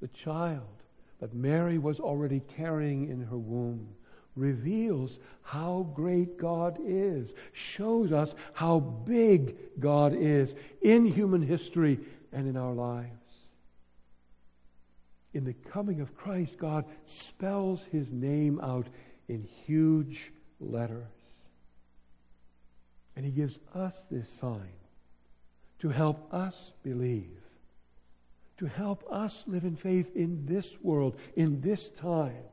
The 0.00 0.08
child 0.08 0.62
that 1.20 1.34
Mary 1.34 1.78
was 1.78 2.00
already 2.00 2.40
carrying 2.56 3.08
in 3.08 3.22
her 3.22 3.38
womb 3.38 3.88
reveals 4.34 5.18
how 5.42 5.90
great 5.94 6.36
God 6.36 6.78
is, 6.84 7.34
shows 7.52 8.12
us 8.12 8.34
how 8.52 8.80
big 8.80 9.56
God 9.80 10.14
is 10.14 10.54
in 10.82 11.06
human 11.06 11.40
history 11.42 11.98
and 12.32 12.46
in 12.46 12.56
our 12.56 12.74
lives. 12.74 13.10
In 15.32 15.44
the 15.44 15.54
coming 15.54 16.00
of 16.00 16.16
Christ, 16.16 16.58
God 16.58 16.84
spells 17.06 17.82
his 17.90 18.10
name 18.10 18.60
out 18.60 18.86
in 19.28 19.42
huge 19.42 20.32
letters. 20.60 21.02
And 23.14 23.24
he 23.24 23.30
gives 23.30 23.58
us 23.74 23.94
this 24.10 24.28
sign 24.28 24.72
to 25.78 25.88
help 25.88 26.32
us 26.32 26.72
believe, 26.82 27.38
to 28.58 28.66
help 28.66 29.04
us 29.10 29.44
live 29.46 29.64
in 29.64 29.76
faith 29.76 30.14
in 30.14 30.46
this 30.46 30.70
world, 30.82 31.16
in 31.34 31.60
this 31.60 31.88
time 32.00 32.44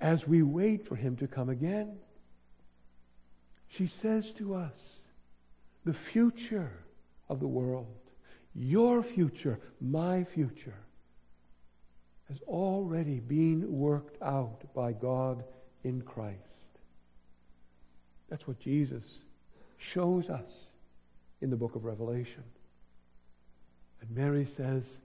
as 0.00 0.26
we 0.26 0.42
wait 0.42 0.86
for 0.86 0.96
him 0.96 1.16
to 1.16 1.26
come 1.26 1.48
again. 1.48 1.96
She 3.68 3.88
says 3.88 4.30
to 4.38 4.54
us, 4.54 4.78
the 5.84 5.92
future 5.92 6.72
of 7.28 7.40
the 7.40 7.48
world, 7.48 7.86
your 8.54 9.02
future, 9.02 9.58
my 9.80 10.24
future, 10.24 10.78
has 12.28 12.40
already 12.42 13.20
been 13.20 13.64
worked 13.70 14.20
out 14.22 14.62
by 14.74 14.92
God 14.92 15.44
in 15.82 16.02
Christ. 16.02 16.36
That's 18.28 18.46
what 18.46 18.60
Jesus 18.60 19.04
shows 19.78 20.28
us 20.28 20.50
in 21.40 21.50
the 21.50 21.56
book 21.56 21.74
of 21.74 21.84
Revelation. 21.84 22.44
And 24.00 24.10
Mary 24.10 24.46
says, 24.56 24.98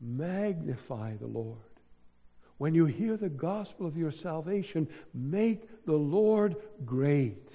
Magnify 0.00 1.16
the 1.16 1.26
Lord. 1.26 1.58
When 2.58 2.74
you 2.74 2.86
hear 2.86 3.16
the 3.16 3.28
gospel 3.28 3.86
of 3.86 3.96
your 3.96 4.10
salvation, 4.10 4.88
make 5.14 5.84
the 5.84 5.96
Lord 5.96 6.56
great 6.84 7.50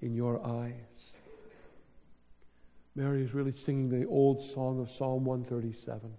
in 0.00 0.14
your 0.14 0.44
eyes. 0.44 1.12
Mary 2.94 3.22
is 3.22 3.34
really 3.34 3.52
singing 3.52 3.88
the 3.88 4.06
old 4.06 4.42
song 4.42 4.80
of 4.80 4.90
Psalm 4.90 5.24
137. 5.24 6.12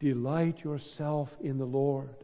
Delight 0.00 0.62
yourself 0.62 1.30
in 1.40 1.58
the 1.58 1.64
Lord. 1.64 2.14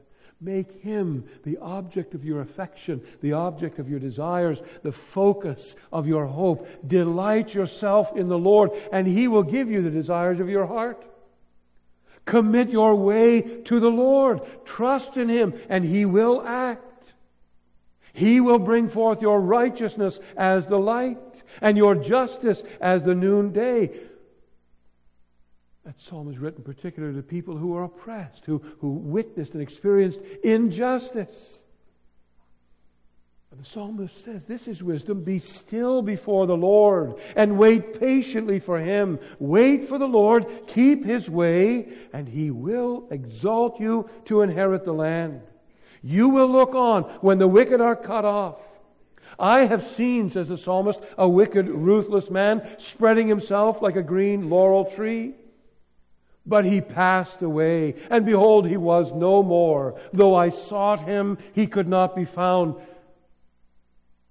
Make 0.40 0.82
him 0.82 1.24
the 1.44 1.58
object 1.58 2.14
of 2.14 2.24
your 2.24 2.40
affection, 2.40 3.02
the 3.22 3.32
object 3.32 3.78
of 3.78 3.88
your 3.88 4.00
desires, 4.00 4.58
the 4.82 4.92
focus 4.92 5.74
of 5.92 6.06
your 6.06 6.26
hope. 6.26 6.68
Delight 6.86 7.54
yourself 7.54 8.16
in 8.16 8.28
the 8.28 8.38
Lord, 8.38 8.70
and 8.92 9.06
he 9.06 9.28
will 9.28 9.42
give 9.42 9.70
you 9.70 9.80
the 9.82 9.90
desires 9.90 10.40
of 10.40 10.48
your 10.48 10.66
heart. 10.66 11.04
Commit 12.24 12.70
your 12.70 12.94
way 12.94 13.42
to 13.42 13.80
the 13.80 13.90
Lord. 13.90 14.40
Trust 14.64 15.16
in 15.16 15.28
Him, 15.28 15.54
and 15.68 15.84
He 15.84 16.04
will 16.04 16.42
act. 16.46 17.12
He 18.12 18.40
will 18.40 18.58
bring 18.58 18.88
forth 18.88 19.20
your 19.20 19.40
righteousness 19.40 20.18
as 20.36 20.66
the 20.66 20.78
light, 20.78 21.18
and 21.60 21.76
your 21.76 21.94
justice 21.94 22.62
as 22.80 23.02
the 23.02 23.14
noonday. 23.14 23.90
That 25.84 26.00
psalm 26.00 26.30
is 26.30 26.38
written 26.38 26.62
particularly 26.62 27.16
to 27.16 27.22
people 27.22 27.56
who 27.56 27.76
are 27.76 27.84
oppressed, 27.84 28.46
who, 28.46 28.62
who 28.80 28.92
witnessed 28.92 29.52
and 29.52 29.62
experienced 29.62 30.18
injustice. 30.42 31.58
And 33.50 33.62
the 33.62 33.68
psalmist 33.68 34.24
says, 34.24 34.46
This 34.46 34.66
is 34.66 34.82
wisdom. 34.82 35.22
Be 35.22 35.38
still 35.38 36.00
before 36.00 36.46
the 36.46 36.56
Lord 36.56 37.14
and 37.36 37.58
wait 37.58 38.00
patiently 38.00 38.58
for 38.58 38.80
him. 38.80 39.18
Wait 39.38 39.88
for 39.88 39.98
the 39.98 40.08
Lord, 40.08 40.46
keep 40.66 41.04
his 41.04 41.28
way, 41.28 41.92
and 42.12 42.28
he 42.28 42.50
will 42.50 43.06
exalt 43.10 43.78
you 43.78 44.08
to 44.24 44.40
inherit 44.40 44.84
the 44.84 44.94
land. 44.94 45.42
You 46.02 46.30
will 46.30 46.48
look 46.48 46.74
on 46.74 47.04
when 47.20 47.38
the 47.38 47.46
wicked 47.46 47.80
are 47.80 47.94
cut 47.94 48.24
off. 48.24 48.56
I 49.38 49.66
have 49.66 49.84
seen, 49.84 50.30
says 50.30 50.48
the 50.48 50.58
psalmist, 50.58 50.98
a 51.18 51.28
wicked, 51.28 51.68
ruthless 51.68 52.30
man 52.30 52.66
spreading 52.78 53.28
himself 53.28 53.82
like 53.82 53.96
a 53.96 54.02
green 54.02 54.48
laurel 54.48 54.86
tree. 54.86 55.34
But 56.46 56.64
he 56.66 56.80
passed 56.80 57.40
away, 57.40 57.94
and 58.10 58.26
behold, 58.26 58.68
he 58.68 58.76
was 58.76 59.12
no 59.12 59.42
more. 59.42 59.98
Though 60.12 60.34
I 60.34 60.50
sought 60.50 61.04
him, 61.04 61.38
he 61.54 61.66
could 61.66 61.88
not 61.88 62.14
be 62.14 62.26
found. 62.26 62.74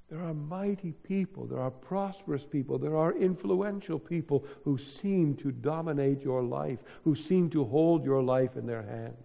There 0.10 0.22
are 0.22 0.34
mighty 0.36 0.92
people, 0.92 1.48
there 1.48 1.60
are 1.60 1.72
prosperous 1.72 2.44
people, 2.44 2.78
there 2.78 2.96
are 2.96 3.18
influential 3.18 3.98
people 3.98 4.46
who 4.64 4.78
seem 4.78 5.36
to 5.38 5.52
dominate 5.52 6.22
your 6.22 6.44
life, 6.44 6.78
who 7.04 7.16
seem 7.16 7.50
to 7.50 7.64
hold 7.64 8.06
your 8.06 8.22
life 8.22 8.56
in 8.56 8.68
their 8.68 8.84
hands. 8.84 9.16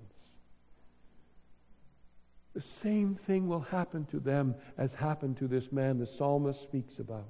The 2.54 2.62
same 2.62 3.16
thing 3.26 3.48
will 3.48 3.60
happen 3.60 4.06
to 4.06 4.18
them 4.18 4.54
as 4.78 4.94
happened 4.94 5.36
to 5.36 5.46
this 5.46 5.70
man 5.70 5.98
the 5.98 6.06
psalmist 6.06 6.62
speaks 6.62 6.98
about. 6.98 7.28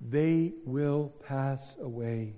They 0.00 0.52
will 0.66 1.12
pass 1.26 1.74
away, 1.80 2.34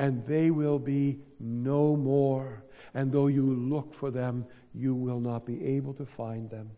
and 0.00 0.26
they 0.26 0.50
will 0.50 0.78
be 0.78 1.18
no 1.38 1.94
more. 1.94 2.64
And 2.94 3.12
though 3.12 3.26
you 3.26 3.42
look 3.42 3.94
for 3.94 4.10
them, 4.10 4.46
you 4.74 4.94
will 4.94 5.20
not 5.20 5.44
be 5.44 5.62
able 5.76 5.92
to 5.94 6.06
find 6.06 6.48
them 6.48 6.70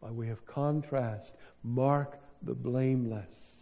by 0.00 0.12
way 0.12 0.28
of 0.28 0.46
contrast, 0.46 1.34
mark 1.64 2.20
the 2.42 2.54
blameless. 2.54 3.56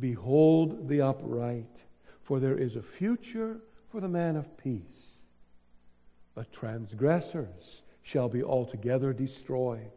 Behold 0.00 0.88
the 0.88 1.00
upright, 1.00 1.84
for 2.24 2.40
there 2.40 2.58
is 2.58 2.74
a 2.74 2.82
future 2.82 3.58
for 3.92 4.00
the 4.00 4.08
man 4.08 4.34
of 4.34 4.56
peace. 4.58 5.20
But 6.34 6.52
transgressors 6.52 7.82
shall 8.02 8.28
be 8.28 8.42
altogether 8.42 9.12
destroyed. 9.12 9.92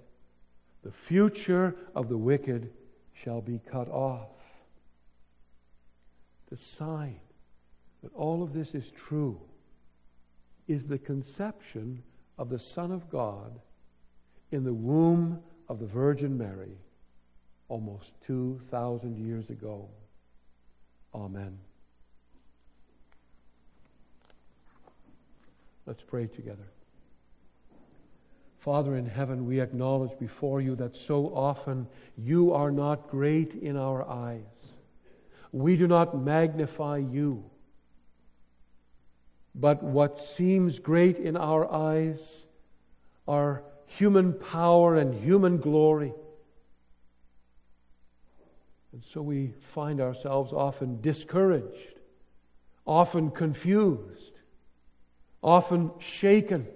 The 0.83 0.91
future 0.91 1.75
of 1.95 2.07
the 2.07 2.17
wicked 2.19 2.69
shall 3.15 3.41
be 3.41 3.59
cut 3.71 3.87
off. 3.89 4.36
The 6.49 6.57
sign 6.57 7.19
that 8.03 8.13
all 8.13 8.43
of 8.43 8.53
this 8.53 8.73
is 8.73 8.91
true 8.91 9.39
is 10.67 10.87
the 10.87 10.97
conception 10.97 12.03
of 12.37 12.49
the 12.49 12.59
Son 12.59 12.91
of 12.91 13.09
God 13.09 13.59
in 14.51 14.63
the 14.63 14.73
womb 14.73 15.41
of 15.67 15.79
the 15.79 15.85
Virgin 15.85 16.37
Mary 16.37 16.77
almost 17.69 18.11
2,000 18.25 19.17
years 19.17 19.49
ago. 19.49 19.89
Amen. 21.13 21.57
Let's 25.85 26.03
pray 26.03 26.27
together. 26.27 26.67
Father 28.59 28.97
in 28.97 29.05
heaven, 29.05 29.45
we 29.45 29.61
acknowledge 29.61 30.17
before 30.19 30.59
you 30.59 30.75
that 30.75 30.95
so 30.95 31.27
often 31.33 31.87
you 32.17 32.51
are 32.51 32.71
not 32.71 33.09
great 33.09 33.53
in 33.53 33.77
our 33.77 34.07
eyes. 34.07 34.56
We 35.51 35.77
do 35.77 35.87
not 35.87 36.17
magnify 36.17 36.97
you. 36.97 37.43
But 39.55 39.81
what 39.81 40.19
seems 40.19 40.79
great 40.79 41.17
in 41.17 41.35
our 41.35 41.71
eyes 41.71 42.19
are 43.27 43.63
human 43.87 44.33
power 44.33 44.95
and 44.95 45.13
human 45.13 45.57
glory. 45.57 46.13
And 48.93 49.03
so 49.13 49.21
we 49.21 49.53
find 49.73 49.99
ourselves 49.99 50.53
often 50.53 51.01
discouraged, 51.01 51.99
often 52.85 53.31
confused, 53.31 54.39
often 55.41 55.91
shaken 55.99 56.67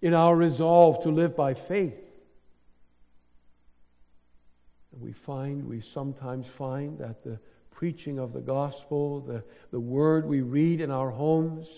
in 0.00 0.14
our 0.14 0.36
resolve 0.36 1.02
to 1.02 1.08
live 1.08 1.34
by 1.34 1.54
faith. 1.54 1.94
And 4.92 5.00
we 5.00 5.12
find, 5.12 5.66
we 5.66 5.80
sometimes 5.80 6.46
find 6.46 6.98
that 6.98 7.24
the 7.24 7.38
preaching 7.84 8.18
of 8.18 8.32
the 8.32 8.40
gospel, 8.40 9.20
the, 9.20 9.44
the 9.70 9.78
word 9.78 10.26
we 10.26 10.40
read 10.40 10.80
in 10.80 10.90
our 10.90 11.10
homes, 11.10 11.68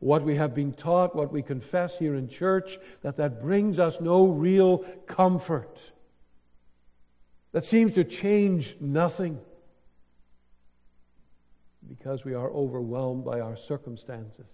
what 0.00 0.22
we 0.22 0.36
have 0.36 0.54
been 0.54 0.72
taught, 0.72 1.14
what 1.14 1.30
we 1.30 1.42
confess 1.42 1.98
here 1.98 2.14
in 2.14 2.30
church, 2.30 2.78
that 3.02 3.18
that 3.18 3.42
brings 3.42 3.78
us 3.78 3.98
no 4.00 4.28
real 4.28 4.78
comfort. 5.06 5.78
That 7.52 7.66
seems 7.66 7.92
to 7.92 8.04
change 8.04 8.74
nothing 8.80 9.38
because 11.86 12.24
we 12.24 12.32
are 12.32 12.50
overwhelmed 12.50 13.26
by 13.26 13.40
our 13.40 13.58
circumstances, 13.58 14.46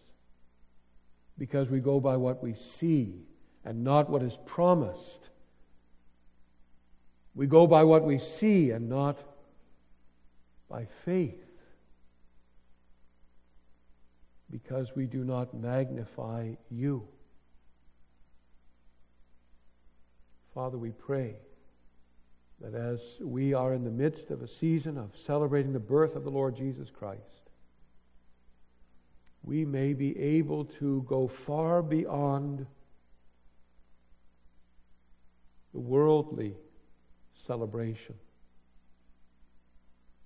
because 1.39 1.69
we 1.69 1.79
go 1.79 2.01
by 2.01 2.17
what 2.17 2.43
we 2.43 2.55
see 2.55 3.15
and 3.65 3.85
not 3.85 4.11
what 4.11 4.25
is 4.25 4.37
promised. 4.45 5.29
We 7.37 7.47
go 7.47 7.69
by 7.69 7.85
what 7.85 8.03
we 8.03 8.19
see 8.19 8.73
and 8.73 8.89
not 8.89 9.30
by 10.71 10.87
faith 11.05 11.43
because 14.51 14.95
we 14.95 15.07
do 15.07 15.25
not 15.25 15.53
magnify 15.53 16.53
you. 16.71 17.07
Father, 20.55 20.79
we 20.79 20.91
pray 20.91 21.35
that 22.61 22.75
as 22.75 23.01
we 23.21 23.53
are 23.55 23.75
in 23.75 23.85
the 23.85 23.91
midst 23.91 24.31
of 24.31 24.43
a 24.43 24.49
season 24.49 24.97
of 24.97 25.11
celebrating 25.27 25.73
the 25.73 25.79
birth 25.79 26.15
of 26.15 26.25
the 26.25 26.31
Lord 26.31 26.57
Jesus 26.57 26.89
Christ, 26.91 27.21
we 29.43 29.65
may 29.65 29.93
be 29.93 30.19
able 30.19 30.65
to 30.65 31.05
go 31.09 31.29
far 31.47 31.83
beyond 31.83 32.67
the 35.73 35.81
worldly 35.81 36.55
celebration 37.47 38.15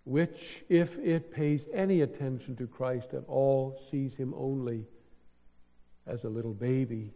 which, 0.04 0.64
if 0.68 0.96
it 0.98 1.32
pays 1.32 1.66
any 1.72 2.02
attention 2.02 2.56
to 2.56 2.66
Christ 2.66 3.14
at 3.14 3.24
all, 3.26 3.80
sees 3.90 4.14
him 4.14 4.34
only 4.36 4.84
as 6.06 6.24
a 6.24 6.28
little 6.28 6.52
baby 6.52 7.12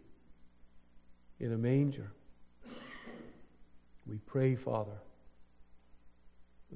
in 1.39 1.53
a 1.53 1.57
manger. 1.57 2.11
We 4.07 4.17
pray, 4.25 4.55
Father, 4.55 4.97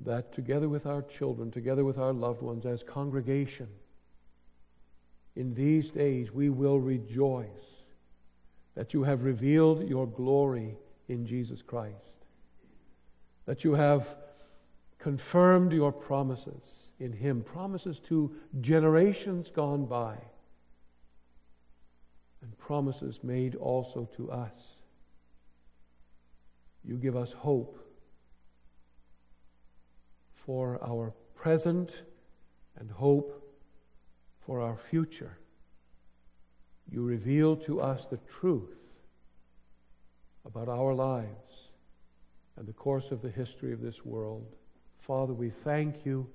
that 0.06 0.34
together 0.34 0.70
with 0.70 0.86
our 0.86 1.02
children, 1.02 1.52
together 1.52 1.84
with 1.84 1.98
our 1.98 2.14
loved 2.14 2.42
ones, 2.42 2.66
as 2.66 2.84
congregation, 2.84 3.68
in 5.36 5.56
these 5.56 5.90
days 5.90 6.32
we 6.32 6.50
will 6.50 6.80
rejoice 6.80 7.48
that 8.76 8.94
you 8.94 9.04
have 9.04 9.24
revealed 9.24 9.88
your 9.88 10.08
glory 10.08 10.78
in 11.08 11.26
Jesus 11.26 11.62
Christ, 11.62 11.96
that 13.46 13.64
you 13.64 13.74
have 13.74 14.08
confirmed 15.04 15.74
your 15.74 15.92
promises 15.92 16.64
in 16.98 17.12
Him, 17.12 17.44
promises 17.44 18.00
to 18.08 18.34
generations 18.62 19.52
gone 19.54 19.86
by, 19.86 20.16
and 22.42 22.58
promises 22.58 23.20
made 23.22 23.56
also 23.56 24.08
to 24.16 24.32
us. 24.32 24.78
You 26.86 26.96
give 26.96 27.18
us 27.18 27.34
hope 27.34 27.78
for 30.46 30.80
our 30.82 31.14
present 31.36 31.92
and 32.80 32.90
hope 32.90 33.44
for 34.46 34.62
our 34.62 34.78
future. 34.90 35.38
You 36.90 37.04
reveal 37.04 37.58
to 37.58 37.82
us 37.82 38.06
the 38.10 38.20
truth 38.40 38.78
about 40.46 40.70
our 40.70 40.94
lives 40.94 41.72
and 42.56 42.66
the 42.66 42.74
course 42.74 43.12
of 43.12 43.22
the 43.22 43.30
history 43.30 43.74
of 43.74 43.82
this 43.82 44.06
world. 44.06 44.56
Father, 45.06 45.34
we 45.34 45.50
thank 45.64 46.06
you 46.06 46.28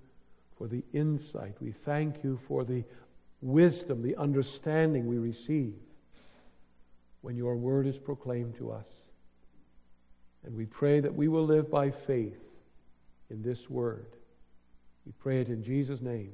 for 0.56 0.66
the 0.66 0.82
insight. 0.92 1.54
We 1.60 1.72
thank 1.84 2.22
you 2.22 2.38
for 2.46 2.64
the 2.64 2.84
wisdom, 3.40 4.02
the 4.02 4.16
understanding 4.16 5.06
we 5.06 5.18
receive 5.18 5.74
when 7.22 7.36
your 7.36 7.56
word 7.56 7.86
is 7.86 7.96
proclaimed 7.96 8.56
to 8.58 8.70
us. 8.72 8.86
And 10.44 10.54
we 10.54 10.66
pray 10.66 11.00
that 11.00 11.14
we 11.14 11.28
will 11.28 11.44
live 11.44 11.70
by 11.70 11.90
faith 11.90 12.40
in 13.30 13.42
this 13.42 13.68
word. 13.68 14.06
We 15.06 15.12
pray 15.12 15.40
it 15.40 15.48
in 15.48 15.62
Jesus' 15.62 16.00
name. 16.00 16.32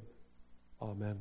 Amen. 0.81 1.17